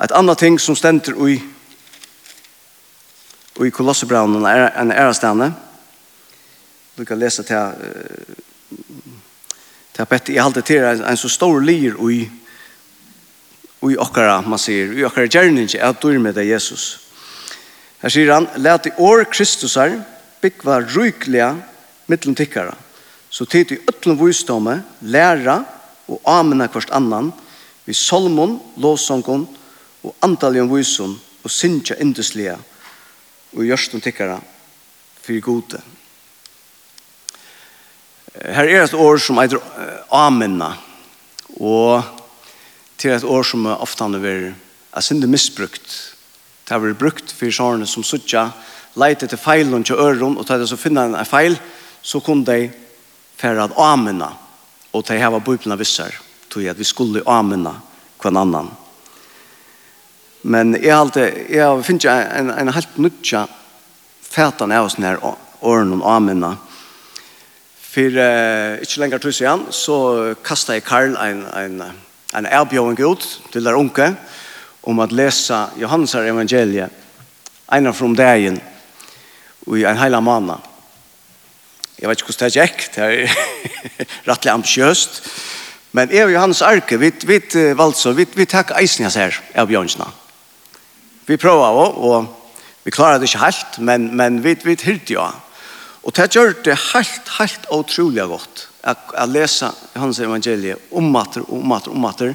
Et 0.02 0.12
annet 0.12 0.38
ting 0.38 0.58
som 0.58 0.76
stender 0.76 1.18
i 1.28 1.40
i 3.60 3.70
kolossebraunen 3.70 4.46
er 4.48 4.70
en 4.80 4.90
ærestane. 4.90 5.52
Du 6.98 7.04
kan 7.04 7.18
lese 7.18 7.42
til 7.42 7.74
Det 9.92 10.00
er 10.00 10.08
bett 10.08 10.30
i 10.32 10.38
alt 10.40 10.60
til 10.64 10.80
er 10.80 11.02
en 11.04 11.20
så 11.20 11.28
stor 11.28 11.60
lir 11.60 11.98
i 12.10 12.22
i 13.90 13.98
okkara, 13.98 14.38
man 14.46 14.60
sier, 14.62 14.92
i 14.94 15.02
okkara 15.02 15.26
gjerningi 15.26 15.80
at 15.82 15.98
du 16.02 16.14
med 16.22 16.36
deg 16.38 16.52
Jesus. 16.52 17.00
Her 18.02 18.12
sier 18.14 18.30
han, 18.30 18.46
let 18.62 18.86
i 18.86 18.94
år 19.02 19.24
Kristusar 19.30 19.96
byggva 20.42 20.80
rykliga 20.86 21.52
mittlum 22.10 22.36
tikkara, 22.38 22.76
så 23.30 23.46
tid 23.46 23.72
i 23.74 23.80
ötlum 23.90 24.20
vysdomme, 24.20 24.76
læra 25.02 25.62
og 26.06 26.20
amena 26.28 26.68
kvart 26.70 26.92
annan, 26.94 27.32
vi 27.86 27.94
solmon, 27.96 28.60
låsongon 28.78 29.48
og 30.02 30.14
andalion 30.22 30.70
vysun 30.70 31.16
og 31.42 31.50
sinja 31.50 31.96
induslia 31.98 32.54
og 33.52 33.66
gjørstum 33.66 34.02
tikkara 34.02 34.38
fyrir 35.22 35.42
gode. 35.42 35.82
Her 38.32 38.64
er 38.64 38.86
et 38.86 38.94
år 38.96 39.18
som 39.20 39.36
heter 39.42 39.60
Amenna, 40.08 40.70
og 41.60 42.00
til 42.96 43.12
et 43.12 43.26
år 43.28 43.44
som 43.44 43.66
ofte 43.68 44.06
han 44.06 44.16
er 44.16 45.04
synder 45.04 45.28
misbrukt. 45.28 45.98
Det 46.64 46.72
har 46.72 46.80
vært 46.80 47.00
brukt 47.00 47.34
for 47.36 47.52
sånne 47.52 47.88
som 47.88 48.04
suttja, 48.06 48.46
leite 48.96 49.28
til 49.28 49.40
feilen 49.40 49.84
til 49.84 50.00
øren, 50.00 50.38
og 50.38 50.46
til 50.48 50.64
det 50.64 50.70
så 50.70 50.80
finner 50.80 51.12
en 51.12 51.28
feil, 51.28 51.58
så 52.02 52.22
kunne 52.24 52.48
de 52.48 52.70
fære 53.36 53.68
at 53.68 53.76
Amenna, 53.76 54.30
og 54.92 55.04
de 55.08 55.20
hava 55.20 55.40
bøyplene 55.44 55.76
visser, 55.76 56.16
tog 56.48 56.64
at 56.64 56.78
vi 56.78 56.88
skulle 56.88 57.24
Amenna 57.28 57.74
hver 58.22 58.32
annan. 58.32 58.72
Men 60.42 60.72
jeg, 60.80 60.96
alltid, 60.96 61.50
jeg 61.52 61.84
finner 61.84 62.28
en, 62.40 62.50
en 62.50 62.72
helt 62.72 62.98
nødja 62.98 63.44
fætan 64.24 64.72
av 64.72 64.88
oss 64.88 64.96
nær 64.98 65.20
åren 65.60 65.92
om 65.92 66.02
Amenna, 66.02 66.56
og 66.56 66.71
For 67.92 68.08
uh, 68.08 68.80
ikke 68.80 69.02
lenger 69.02 69.20
tog 69.20 69.34
igjen, 69.36 69.66
så 69.68 69.96
kastet 70.44 70.78
jeg 70.78 70.84
Karl 70.86 71.12
en, 71.12 71.42
en, 71.44 71.82
en 72.32 72.46
erbjøring 72.48 72.96
ut 73.04 73.26
til 73.52 73.68
der 73.68 73.76
unge 73.76 74.14
om 74.82 75.02
at 75.04 75.12
lese 75.12 75.58
Johannes 75.76 76.14
evangeliet, 76.16 76.88
en 77.72 77.86
av 77.86 77.92
from 77.92 78.16
dagen, 78.16 78.56
i 79.76 79.84
en 79.84 80.00
hel 80.00 80.16
måned. 80.24 80.64
Jeg 82.00 82.08
vet 82.08 82.22
ikke 82.22 82.32
hvordan 82.32 82.50
det 82.50 82.64
gikk, 82.64 82.88
det 82.96 83.04
er 83.04 83.36
rettelig 84.30 84.54
ambisjøst, 84.54 85.22
men 85.92 86.10
jeg 86.10 86.24
og 86.24 86.32
Johannes 86.32 86.64
Arke, 86.64 86.96
vi, 86.96 87.12
vi 87.28 87.42
valgte, 87.76 88.16
vi, 88.16 88.26
vi 88.34 88.48
tack 88.48 88.72
eisen 88.80 89.04
hans 89.04 89.20
her, 89.20 89.36
erbjøringsene. 89.52 90.08
Vi 91.28 91.36
prøver 91.36 91.68
også, 91.68 92.00
og 92.00 92.84
vi 92.84 92.90
klarer 92.90 93.20
det 93.20 93.28
ikke 93.28 93.44
helt, 93.44 93.78
men, 93.78 94.14
men 94.16 94.40
vi, 94.44 94.56
vi 94.64 94.80
hyrte 94.80 95.12
jo 95.20 95.28
Og 96.02 96.14
det 96.16 96.32
gjør 96.34 96.54
det 96.66 96.78
helt, 96.90 97.28
helt 97.38 97.66
utrolig 97.70 98.24
godt 98.26 98.66
at, 98.82 98.98
at 99.14 99.30
lese 99.30 99.70
hans 99.94 100.18
evangelie 100.18 100.76
om 100.90 101.10
mater, 101.14 101.44
om 101.46 101.62
mater, 101.68 101.94
om 101.94 102.02
mater. 102.02 102.34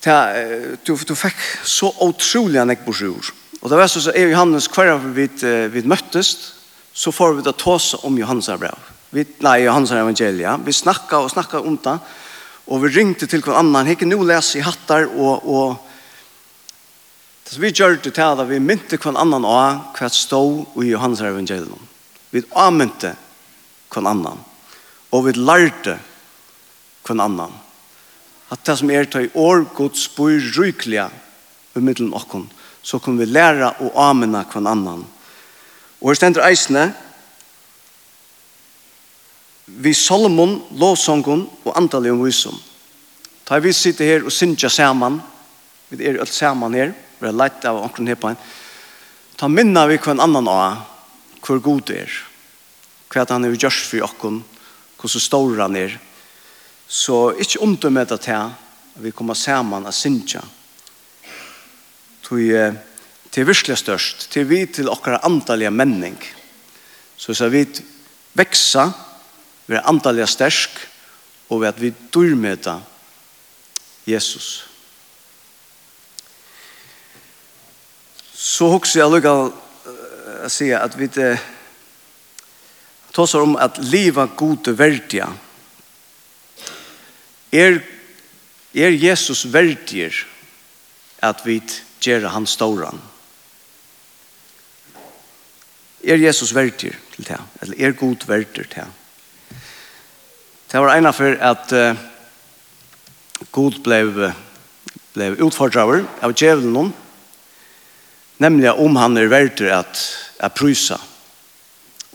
Det, 0.00 0.16
du, 0.86 0.94
du 0.96 1.14
fikk 1.14 1.38
så 1.68 1.92
utrolig 2.02 2.58
enn 2.58 2.72
jeg 2.72 2.82
borsjord. 2.86 3.30
Og 3.60 3.68
det 3.70 3.78
var 3.78 3.90
så 3.92 4.02
at 4.10 4.18
Johannes 4.18 4.70
hver 4.72 4.94
av 4.94 5.04
vi, 5.14 5.28
vi 5.70 5.84
møttes, 5.84 6.32
så 6.92 7.12
får 7.14 7.36
vi 7.36 7.44
da 7.46 7.52
ta 7.54 7.76
oss 7.76 7.92
om 8.02 8.16
Johannes 8.18 8.48
brev. 8.58 8.88
Vi, 9.14 9.24
nei, 9.44 9.60
Johannes 9.66 9.92
evangelie. 9.94 10.56
Vi 10.64 10.74
snakket 10.74 11.18
og 11.18 11.30
snakket 11.30 11.66
om 11.66 11.76
det. 11.84 11.96
Og 12.70 12.82
vi 12.84 12.92
ringte 12.94 13.26
til 13.30 13.42
hver 13.44 13.58
annan. 13.60 13.88
Hikke 13.90 14.08
nå 14.08 14.18
lese 14.26 14.58
i 14.58 14.64
hattar 14.64 15.06
og, 15.10 15.46
og 15.46 15.86
Så 17.50 17.58
vi 17.58 17.72
gjør 17.74 17.96
det 17.98 18.12
til 18.14 18.22
at 18.22 18.46
vi 18.46 18.60
mynte 18.62 18.94
hver 18.94 19.16
annan 19.18 19.44
av 19.44 19.96
hva 19.98 20.08
stå 20.14 20.38
i 20.84 20.92
Johannes 20.92 21.20
evangelium. 21.20 21.89
Vi 22.30 22.42
anmynte 22.54 23.14
kvann 23.90 24.06
annan. 24.06 24.38
Og 25.10 25.26
vi 25.26 25.34
lærte 25.38 25.98
kvann 27.06 27.22
annan. 27.24 27.54
At 28.50 28.64
det 28.66 28.78
som 28.78 28.90
er 28.90 29.06
ta 29.06 29.22
i 29.22 29.32
år 29.34 29.66
gods 29.74 30.08
bor 30.14 30.32
rykliga 30.58 31.08
i 31.76 31.82
middelen 31.82 32.14
okkon, 32.14 32.48
så 32.82 32.98
kan 32.98 33.18
vi 33.18 33.28
læra 33.28 33.74
og 33.78 33.94
anmynna 33.98 34.44
kvann 34.50 34.66
annan. 34.70 35.04
Og 36.00 36.10
her 36.10 36.18
stender 36.18 36.46
eisne, 36.46 36.90
vi 39.66 39.92
Solomon, 39.94 40.56
lovsongon 40.74 41.44
og 41.64 41.76
antallig 41.78 42.10
om 42.10 42.24
visom. 42.24 42.56
Ta 43.46 43.60
vi 43.62 43.72
sitter 43.74 44.06
her 44.06 44.26
og 44.26 44.34
syndja 44.34 44.70
saman, 44.70 45.20
vi 45.90 46.06
er 46.06 46.18
alt 46.22 46.34
saman 46.34 46.74
her, 46.74 46.94
vi 47.20 47.28
er 47.28 47.36
leit 47.36 47.64
av 47.66 47.78
omkring 47.84 48.10
her 48.10 48.18
på 48.18 48.30
en, 48.30 48.40
ta 49.38 49.48
minna 49.48 49.86
vi 49.90 49.98
kvann 50.02 50.22
annan 50.22 50.48
av, 50.50 50.82
hvor 51.46 51.60
god 51.62 51.86
det 51.88 52.02
er, 52.04 52.16
hva 53.10 53.26
han 53.28 53.44
er 53.44 53.56
gjørst 53.56 53.90
for 53.90 54.06
okken, 54.06 54.42
hvordan 55.00 55.24
stor 55.24 55.62
han 55.62 55.76
er, 55.76 55.96
så 56.90 57.30
ikke 57.38 57.62
undermøte 57.62 58.18
til 58.20 58.50
vi 59.00 59.12
kommer 59.14 59.34
sammen 59.38 59.86
og 59.86 59.94
synsja. 59.94 60.42
Det 62.30 63.38
er 63.38 63.46
virkelig 63.46 63.78
størst, 63.78 64.28
til 64.30 64.48
vi 64.50 64.64
til 64.66 64.90
okkar 64.90 65.22
antallige 65.26 65.70
menning. 65.70 66.18
Så 67.16 67.34
så 67.34 67.48
vi 67.48 67.64
veksa, 68.34 68.90
vi 69.66 69.74
er 69.74 69.86
antallige 69.88 70.26
stersk, 70.26 70.70
og 71.50 71.66
at 71.66 71.80
vi 71.80 71.94
dyrmøte 72.14 72.76
Jesus. 74.06 74.66
Så 78.34 78.70
hokser 78.70 79.00
jeg 79.00 79.10
lukket 79.10 79.69
att 80.40 80.52
säga 80.52 80.80
att 80.80 80.96
vi 80.96 81.04
inte 81.04 81.40
tar 83.10 83.40
om 83.40 83.56
att 83.56 83.78
leva 83.78 84.26
god 84.26 84.68
och 84.68 84.80
värdiga. 84.80 85.32
Er, 87.50 87.84
er 88.72 88.90
Jesus 88.90 89.44
värdiger 89.44 90.26
att 91.20 91.46
vi 91.46 91.62
gör 92.00 92.22
han 92.22 92.46
stora. 92.46 92.94
Er 96.02 96.16
Jesus 96.16 96.52
värdiger 96.52 96.98
till 97.14 97.24
det? 97.24 97.40
Eller 97.60 97.80
er 97.80 97.92
god 97.92 98.26
värdiger 98.26 98.64
till 98.64 98.74
det? 98.74 98.86
Det 100.66 100.78
var 100.78 100.96
ena 100.96 101.12
för 101.12 101.36
att 101.36 101.72
uh, 101.72 101.94
god 103.50 103.82
blev, 103.82 104.32
blev 105.12 105.40
utfördraver 105.40 106.04
av 106.20 106.32
djävulen 106.36 106.92
Nemlig 108.40 108.72
om 108.72 108.96
han 108.96 109.18
er 109.20 109.28
verdt 109.28 109.60
at, 109.68 110.00
at 110.40 110.56
prysa. 110.56 110.96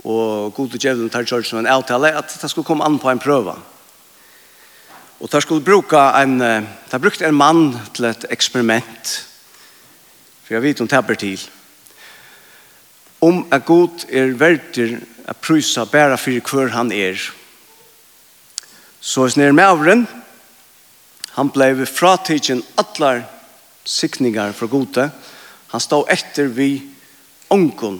Og 0.06 0.54
god 0.54 0.70
til 0.74 0.82
djevelen 0.82 1.10
tar 1.14 1.26
kjørt 1.26 1.46
som 1.46 1.60
en 1.62 1.70
avtale 1.70 2.14
at 2.18 2.34
det 2.42 2.50
skulle 2.50 2.66
komme 2.66 2.86
an 2.86 2.98
på 3.02 3.10
en 3.10 3.22
prøve. 3.22 3.54
Og 5.20 5.32
der 5.32 5.40
skulle 5.40 5.66
bruke 5.66 5.98
en, 6.22 6.40
der 6.40 6.98
brukte 7.02 7.26
en 7.26 7.38
mann 7.38 7.78
til 7.94 8.10
et 8.10 8.26
eksperiment. 8.30 9.14
For 10.46 10.54
jeg 10.54 10.64
vet 10.64 10.82
om 10.82 10.88
det 10.88 11.20
til. 11.20 11.50
Om 13.22 13.46
at 13.52 13.66
god 13.66 14.06
er 14.10 14.34
verdt 14.38 14.78
at 15.26 15.38
prysa 15.38 15.86
bare 15.86 16.18
for 16.18 16.56
hver 16.56 16.74
han 16.74 16.92
er. 16.92 17.18
Så 19.00 19.24
er 19.24 19.30
snir 19.30 19.54
mavren, 19.54 20.08
han 21.36 21.50
ble 21.50 21.86
fratidgen 21.86 22.64
atler 22.78 23.24
sikningar 23.86 24.52
fra 24.52 24.66
gode, 24.66 25.10
og 25.10 25.35
Han 25.76 25.82
stod 25.84 26.08
etter 26.08 26.46
vi 26.48 26.70
ongen. 27.52 27.98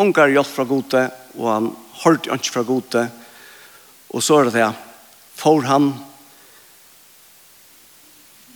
Ongar 0.00 0.30
hjelp 0.32 0.48
fra 0.48 0.64
gode, 0.64 1.02
og 1.36 1.48
han 1.52 1.66
hørte 2.00 2.32
ikke 2.32 2.52
fra 2.54 2.62
gode. 2.64 3.02
Og 4.08 4.24
så 4.24 4.38
er 4.38 4.48
det 4.48 4.54
det, 4.54 4.68
for 5.36 5.66
han 5.68 5.90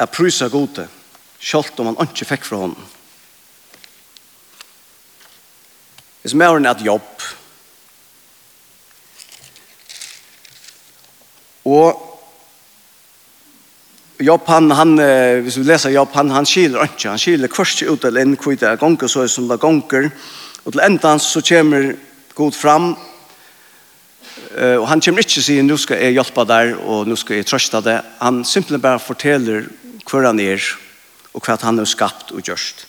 er 0.01 0.09
prysa 0.09 0.49
gode, 0.49 0.87
selv 1.37 1.77
om 1.77 1.91
han 1.91 2.01
ikke 2.09 2.31
fikk 2.31 2.49
fra 2.49 2.63
honom. 2.63 2.89
Hvis 6.23 6.33
vi 6.33 6.49
har 6.49 6.73
et 6.73 6.87
jobb, 6.89 7.29
og 11.69 12.08
Jobb 14.19 14.49
han, 14.51 14.71
han, 14.75 14.99
eh, 14.99 15.39
hvis 15.45 15.61
vi 15.61 15.65
leser 15.69 15.93
Jobb 15.95 16.15
han, 16.19 16.33
han 16.35 16.47
skiler 16.47 16.89
ikke, 16.89 17.13
han 17.13 17.21
skiler 17.23 17.51
kvørst 17.53 17.85
ut 17.87 18.03
eller 18.05 18.25
inn 18.27 18.35
hvor 18.35 18.57
det 18.59 18.67
er 18.67 18.81
gonger, 18.81 19.07
så 19.07 19.23
er 19.23 19.29
det 19.29 19.35
som 19.35 19.47
det 19.47 19.55
er 19.55 19.63
gonger. 19.63 20.09
Og 20.65 20.75
til 20.75 20.83
endan 20.83 21.23
så 21.23 21.43
kommer 21.47 21.93
god 22.35 22.57
fram, 22.59 22.89
eh, 24.57 24.75
og 24.75 24.89
han 24.91 25.03
kommer 25.05 25.23
ikke 25.23 25.45
sier, 25.45 25.63
nå 25.63 25.77
skal 25.79 26.03
jeg 26.03 26.17
hjelpe 26.17 26.45
deg, 26.51 26.73
og 26.83 27.07
nå 27.07 27.19
skal 27.19 27.39
jeg 27.39 27.47
trøste 27.47 27.83
deg. 27.87 28.09
Han 28.19 28.43
simpelthen 28.43 28.83
bare 28.83 29.03
forteller 29.03 29.69
hvor 30.09 30.27
han 30.27 30.43
er, 30.43 30.67
og 31.31 31.47
hva 31.47 31.55
han 31.63 31.79
har 31.79 31.87
skapt 31.87 32.35
og 32.35 32.43
gjørst. 32.43 32.89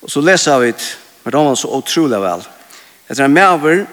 Og 0.00 0.08
så 0.14 0.24
leser 0.24 0.64
vi 0.64 0.72
det, 0.72 0.88
men 1.26 1.34
det 1.34 1.44
var 1.44 1.60
så 1.60 1.74
utrolig 1.76 2.22
vel. 2.24 2.46
Etter 3.10 3.26
en 3.26 3.36
maver 3.36 3.84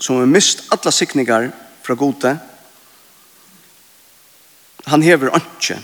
som 0.00 0.22
har 0.22 0.32
mist 0.32 0.64
alle 0.72 0.94
sikninger 0.94 1.50
fra 1.84 1.98
gode, 2.00 2.32
han 4.88 5.04
hever 5.04 5.36
ikke 5.36 5.76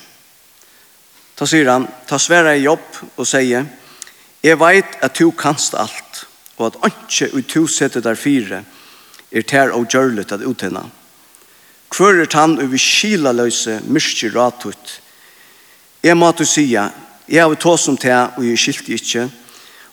Ta 1.34 1.46
sier 1.46 1.70
han, 1.70 1.88
ta 2.06 2.18
sværa 2.18 2.54
i 2.54 2.62
jobb 2.62 3.00
og 3.16 3.26
sier, 3.26 3.66
jeg 4.44 4.58
vet 4.60 4.98
at 5.02 5.18
du 5.18 5.32
kanst 5.32 5.74
alt, 5.74 6.26
og 6.58 6.66
at 6.68 6.92
ikke 6.92 7.30
ut 7.34 7.48
tu 7.48 7.66
setter 7.66 8.04
der 8.04 8.14
fire, 8.14 8.62
er 9.32 9.42
tær 9.42 9.72
og 9.74 9.88
gjørlet 9.90 10.32
at 10.32 10.44
utenna. 10.46 10.84
Hvor 11.94 12.14
er 12.20 12.28
han 12.34 12.58
over 12.58 12.78
skila 12.78 13.32
løse 13.32 13.80
myrkje 13.86 14.30
ratut. 14.34 15.00
Jeg 16.02 16.16
må 16.16 16.30
du 16.32 16.44
sia, 16.44 16.90
jeg 17.28 17.42
har 17.42 17.54
tås 17.54 17.86
som 17.86 17.96
tær, 17.96 18.34
og 18.36 18.44
jeg 18.46 18.58
skilti 18.58 18.94
ikke, 18.94 19.28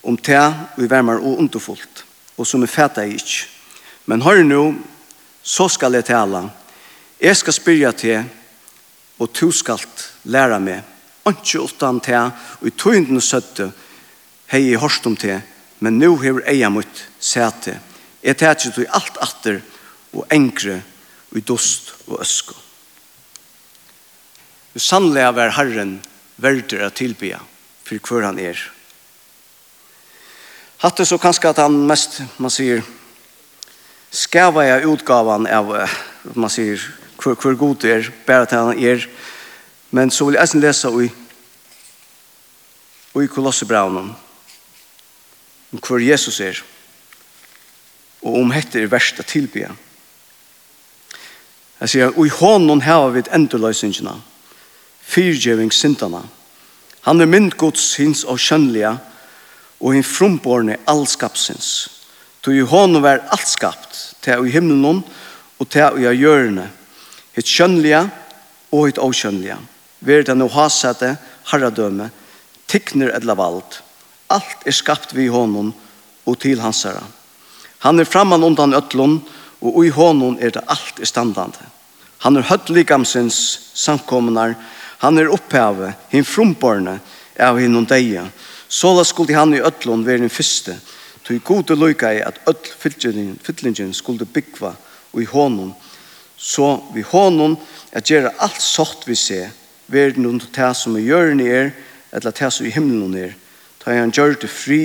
om 0.04 0.18
tær, 0.18 0.74
og 0.76 0.82
jeg 0.82 0.90
vermar 0.90 1.22
og 1.22 1.40
underfullt, 1.40 2.06
og 2.38 2.48
som 2.48 2.64
er 2.64 2.68
fæta 2.68 3.02
ikke. 3.02 3.48
Men 4.06 4.22
hør 4.22 4.44
nu, 4.44 4.76
så 5.44 5.68
skal 5.70 5.94
jeg 5.94 6.06
tala. 6.06 6.50
jeg 7.22 7.38
skal 7.38 7.54
spyrja 7.54 7.92
til, 7.92 8.24
og 9.20 9.30
du 9.42 9.52
skal 9.52 9.80
lære 10.24 10.60
meg, 10.60 10.82
ikke 11.30 11.62
utan 11.62 12.00
til, 12.02 12.32
og 12.62 12.68
i 12.68 12.74
tøynden 12.74 13.22
søtte, 13.22 13.72
hei 14.52 14.72
i 14.72 14.80
hørst 14.80 15.06
om 15.08 15.16
til, 15.16 15.42
men 15.80 16.00
nå 16.00 16.16
hever 16.22 16.46
eia 16.50 16.70
mot 16.70 17.06
sete. 17.20 17.78
Jeg 18.22 18.38
tar 18.38 18.58
ikke 18.58 18.90
alt 18.94 19.18
atter, 19.22 19.62
og 20.14 20.28
enkre, 20.32 20.82
og 21.32 21.38
i 21.38 21.46
dost 21.46 21.94
og 22.08 22.20
øsko. 22.22 22.56
Du 24.74 24.80
sannlega 24.80 25.32
er 25.46 25.56
Herren 25.56 25.98
verder 26.42 26.86
å 26.88 26.94
tilbya, 26.96 27.40
for 27.84 28.00
hver 28.00 28.28
han 28.30 28.40
er. 28.40 28.60
Hatt 30.82 31.02
så 31.06 31.20
kanskje 31.22 31.52
at 31.52 31.62
han 31.62 31.76
mest, 31.88 32.22
man 32.42 32.54
sier, 32.54 32.82
skava 34.12 34.64
jeg 34.66 34.88
utgavan 34.90 35.46
av, 35.48 35.74
man 36.34 36.52
sier, 36.52 36.82
hver, 37.22 37.36
hver 37.38 37.58
god 37.60 37.86
er, 37.86 38.10
bare 38.26 38.48
til 38.50 38.64
han 38.64 38.80
er, 38.80 39.06
Men 39.92 40.12
så 40.12 40.26
vil 40.26 40.38
jeg 40.38 40.44
eisen 40.44 40.64
lese 40.64 40.92
i, 41.04 41.08
i 43.22 43.28
Kolossebraunen 43.28 44.14
om 45.72 45.80
hvor 45.80 46.04
Jesus 46.04 46.40
er 46.44 46.60
og 48.22 48.38
om 48.38 48.52
hette 48.54 48.82
er 48.82 48.92
verst 48.92 49.20
å 49.20 49.26
tilby. 49.26 49.64
Jeg 51.82 51.90
sier, 51.90 52.12
og 52.14 52.28
i 52.28 52.34
hånden 52.36 52.84
har 52.86 53.08
vi 53.16 53.24
endeløsningene, 53.34 54.14
fyrgjøvingssintene. 55.10 56.22
Han 57.08 57.22
er 57.22 57.30
mynd 57.30 57.56
gods 57.58 57.96
hins 57.98 58.22
og 58.30 58.38
kjønnelige, 58.38 58.94
og 59.82 59.96
hinn 59.96 60.06
frumborne 60.06 60.78
allskapsins. 60.86 61.72
Tog 62.46 62.54
i 62.54 62.66
hånden 62.66 63.02
var 63.02 63.24
alt 63.34 63.50
skapt, 63.50 63.98
til 64.22 64.46
i 64.46 64.54
himmelen 64.54 65.02
og 65.58 65.70
til 65.74 65.98
i 65.98 66.14
hjørne, 66.14 66.68
hitt 67.34 67.50
kjønnelige 67.50 68.04
og 68.70 68.86
hitt 68.86 69.02
avkjønnelige 69.02 69.58
ver 70.02 70.26
det 70.26 70.36
no 70.38 70.50
hasete, 70.50 71.16
herradøme, 71.52 72.10
tikner 72.68 73.14
edla 73.16 73.36
vald. 73.38 73.80
Alt 74.32 74.66
er 74.66 74.76
skapt 74.76 75.16
vi 75.16 75.28
honom 75.32 75.74
og 76.26 76.40
til 76.42 76.62
hans 76.62 76.84
herra. 76.88 77.04
Han 77.82 78.00
er 78.00 78.10
framman 78.10 78.44
undan 78.44 78.76
ötlun, 78.78 79.20
og 79.62 79.86
i 79.86 79.94
honom 79.94 80.38
er 80.42 80.54
det 80.54 80.64
alt 80.68 81.00
i 81.02 81.06
standande. 81.06 81.66
Han 82.22 82.38
er 82.38 82.46
høtt 82.46 82.70
likamsins 82.70 83.38
samkommunar, 83.74 84.56
han 85.02 85.18
er 85.18 85.32
opphavet, 85.34 85.98
hin 86.10 86.26
frumborne, 86.26 87.00
av 87.42 87.58
hin 87.58 87.78
og 87.78 87.88
deia. 87.90 88.28
Såla 88.70 89.04
skulle 89.06 89.36
han 89.36 89.54
i 89.54 89.62
ötlun 89.62 90.06
være 90.06 90.22
den 90.26 90.34
fyrste, 90.34 90.78
tog 91.26 91.42
gode 91.46 91.78
lykka 91.78 92.14
i 92.14 92.22
at 92.26 92.38
öll 92.50 92.70
fyllingen, 92.78 93.94
skulle 93.94 94.26
byggva 94.26 94.76
og 95.14 95.22
i 95.22 95.26
honom, 95.26 95.74
så 96.38 96.80
vi 96.94 97.02
honom 97.02 97.58
er 97.92 98.06
gjerra 98.06 98.32
alt 98.40 98.62
sort 98.62 99.06
vi 99.06 99.16
ser, 99.16 99.50
verden 99.92 100.26
under 100.26 100.48
det 100.56 100.72
som 100.78 100.98
i 100.98 101.06
jørgen 101.06 101.40
er, 101.40 101.72
eller 102.12 102.32
det 102.32 102.54
som 102.54 102.66
i 102.66 102.74
himmelen 102.74 103.16
er, 103.18 103.36
da 103.84 103.96
han 103.98 104.12
gjør 104.12 104.38
det 104.42 104.50
fri 104.50 104.82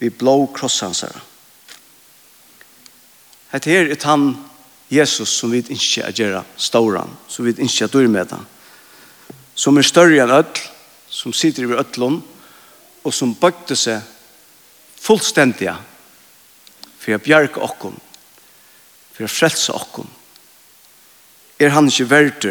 vi 0.00 0.10
blå 0.10 0.46
krosshansere. 0.56 1.20
Hette 3.50 3.70
her 3.70 3.90
er 3.90 4.06
han 4.06 4.32
Jesus 4.90 5.32
som 5.38 5.52
vi 5.52 5.62
ikke 5.62 6.06
er 6.06 6.14
gjøre 6.14 6.44
ståren, 6.56 7.10
som 7.28 7.46
vi 7.46 7.54
ikke 7.56 7.86
er 7.86 7.92
dør 7.92 8.08
med 8.10 8.32
han, 8.32 8.46
som 9.54 9.78
er 9.78 9.86
større 9.86 10.22
enn 10.22 10.32
ødel, 10.34 10.62
som 11.10 11.34
sitter 11.34 11.66
i 11.66 11.74
ødelen, 11.74 12.20
og 13.04 13.14
som 13.14 13.34
bøkte 13.34 13.76
seg 13.76 14.02
fullstendig 15.00 15.72
for 17.00 17.16
å 17.16 17.22
bjerke 17.22 17.62
okken, 17.64 17.96
for 19.14 19.26
å 19.26 19.30
frelse 19.30 19.74
okken. 19.74 20.08
Er 21.60 21.74
han 21.74 21.88
ikke 21.90 22.10
verdt 22.10 22.46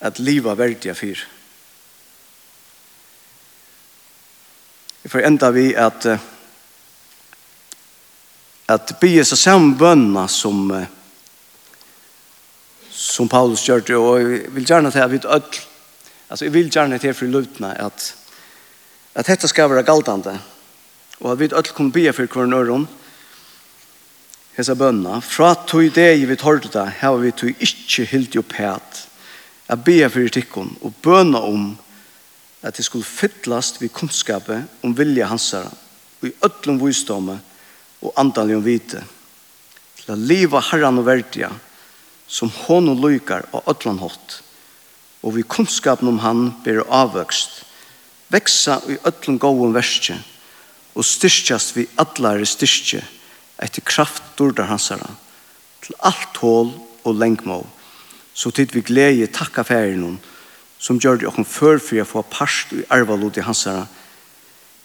at 0.00 0.18
liva 0.18 0.54
verdiga 0.54 0.94
fyr. 0.94 1.18
Vi 5.02 5.08
får 5.08 5.26
enda 5.26 5.50
vi 5.50 5.70
at 5.74 6.06
at 8.68 8.90
bygge 9.00 9.24
seg 9.24 9.40
samme 9.40 10.28
som 10.28 10.86
som 12.92 13.28
Paulus 13.28 13.62
gjør 13.64 13.80
det, 13.80 13.96
og 13.96 14.20
jeg 14.20 14.54
vil 14.54 14.66
gjerne 14.66 14.90
til 14.90 14.98
at 14.98 15.10
vi 15.10 15.20
ødel 15.24 15.60
altså 16.28 16.44
jeg 16.44 16.52
vil 16.52 16.70
gjerne 16.70 16.98
til 16.98 17.14
for 17.14 17.26
løvdene 17.26 17.72
at 17.80 18.14
at 19.14 19.26
dette 19.26 19.48
skal 19.48 19.70
være 19.70 19.82
galtande, 19.82 20.38
og 21.20 21.32
at 21.32 21.40
vi 21.40 21.44
ødel 21.44 21.72
kommer 21.74 21.92
bygge 21.92 22.12
for 22.12 22.26
hver 22.26 22.46
nøron, 22.46 22.88
hese 24.56 24.74
bønna. 24.74 25.20
Fra 25.20 25.54
tog 25.66 25.94
det 25.94 26.28
vi 26.28 26.36
tar 26.36 26.60
det 26.60 26.92
har 27.00 27.16
vi 27.16 27.30
tog 27.30 27.50
ikke 27.50 28.04
helt 28.04 28.34
jo 28.34 28.42
pæt, 28.42 29.07
at 29.68 29.84
be 29.84 30.00
for 30.08 30.32
tikkun 30.32 30.72
og 30.82 30.96
bøna 31.04 31.40
om 31.44 31.70
at 32.62 32.76
det 32.76 32.84
skulle 32.86 33.06
fyllast 33.06 33.82
vi 33.82 33.90
kunnskapet 33.92 34.66
om 34.82 34.96
vilja 34.96 35.28
hansara 35.30 35.70
og 36.18 36.28
i 36.28 36.34
öllum 36.42 36.80
visdomme 36.82 37.38
og 38.02 38.14
andalig 38.18 38.58
vite 38.64 39.04
til 40.00 40.14
at 40.14 40.24
liva 40.30 40.62
herran 40.70 40.98
og 40.98 41.06
verdia 41.06 41.50
som 42.28 42.50
hon 42.64 42.90
og 42.92 43.04
lykar 43.04 43.46
og 43.52 43.68
öllan 43.70 44.00
hot 44.02 44.40
og 45.22 45.36
vi 45.36 45.44
kunnskapen 45.44 46.08
om 46.08 46.20
han 46.24 46.48
ber 46.64 46.84
avvøkst 46.88 47.62
veksa 48.32 48.80
i 48.88 48.98
öllum 49.08 49.38
góum 49.38 49.76
verskje 49.76 50.18
og 50.98 51.06
styrkjast 51.06 51.76
vi 51.76 51.86
allare 52.00 52.46
styrkje 52.48 53.04
etter 53.62 53.84
kraft 53.84 54.22
dordar 54.38 54.70
hansara 54.72 55.10
til 55.84 55.98
alt 55.98 56.40
hål 56.42 56.72
og 57.04 57.18
lengmål 57.18 57.66
så 58.38 58.52
tid 58.54 58.70
vi 58.70 58.84
glede 58.86 59.26
takka 59.34 59.64
færen 59.66 60.04
hon, 60.04 60.18
som 60.78 61.00
gjør 61.02 61.18
det 61.18 61.26
åkken 61.26 61.46
før 61.48 61.80
for 61.82 61.98
å 61.98 62.06
få 62.06 62.22
parst 62.30 62.74
i 62.76 62.84
arvalod 62.94 63.38
i 63.38 63.42
hansara, 63.42 63.88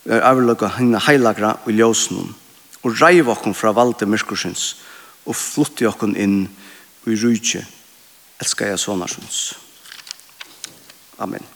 er 0.09 0.25
arvalot 0.25 0.65
og 0.65 0.73
hengna 0.79 1.01
heilagra 1.05 1.53
i 1.69 1.77
ljøsen 1.77 2.17
hon, 2.17 2.33
og 2.81 2.97
reiv 2.97 3.29
åkken 3.29 3.53
fra 3.53 3.75
valde 3.77 4.09
myrskursins, 4.09 4.73
og 5.29 5.37
flutte 5.37 5.87
åkken 5.87 6.17
inn 6.17 6.39
i 7.05 7.15
rydje, 7.15 7.61
elskar 8.41 8.73
jeg 8.73 8.81
sånarsons. 8.81 9.43
Amen. 11.21 11.52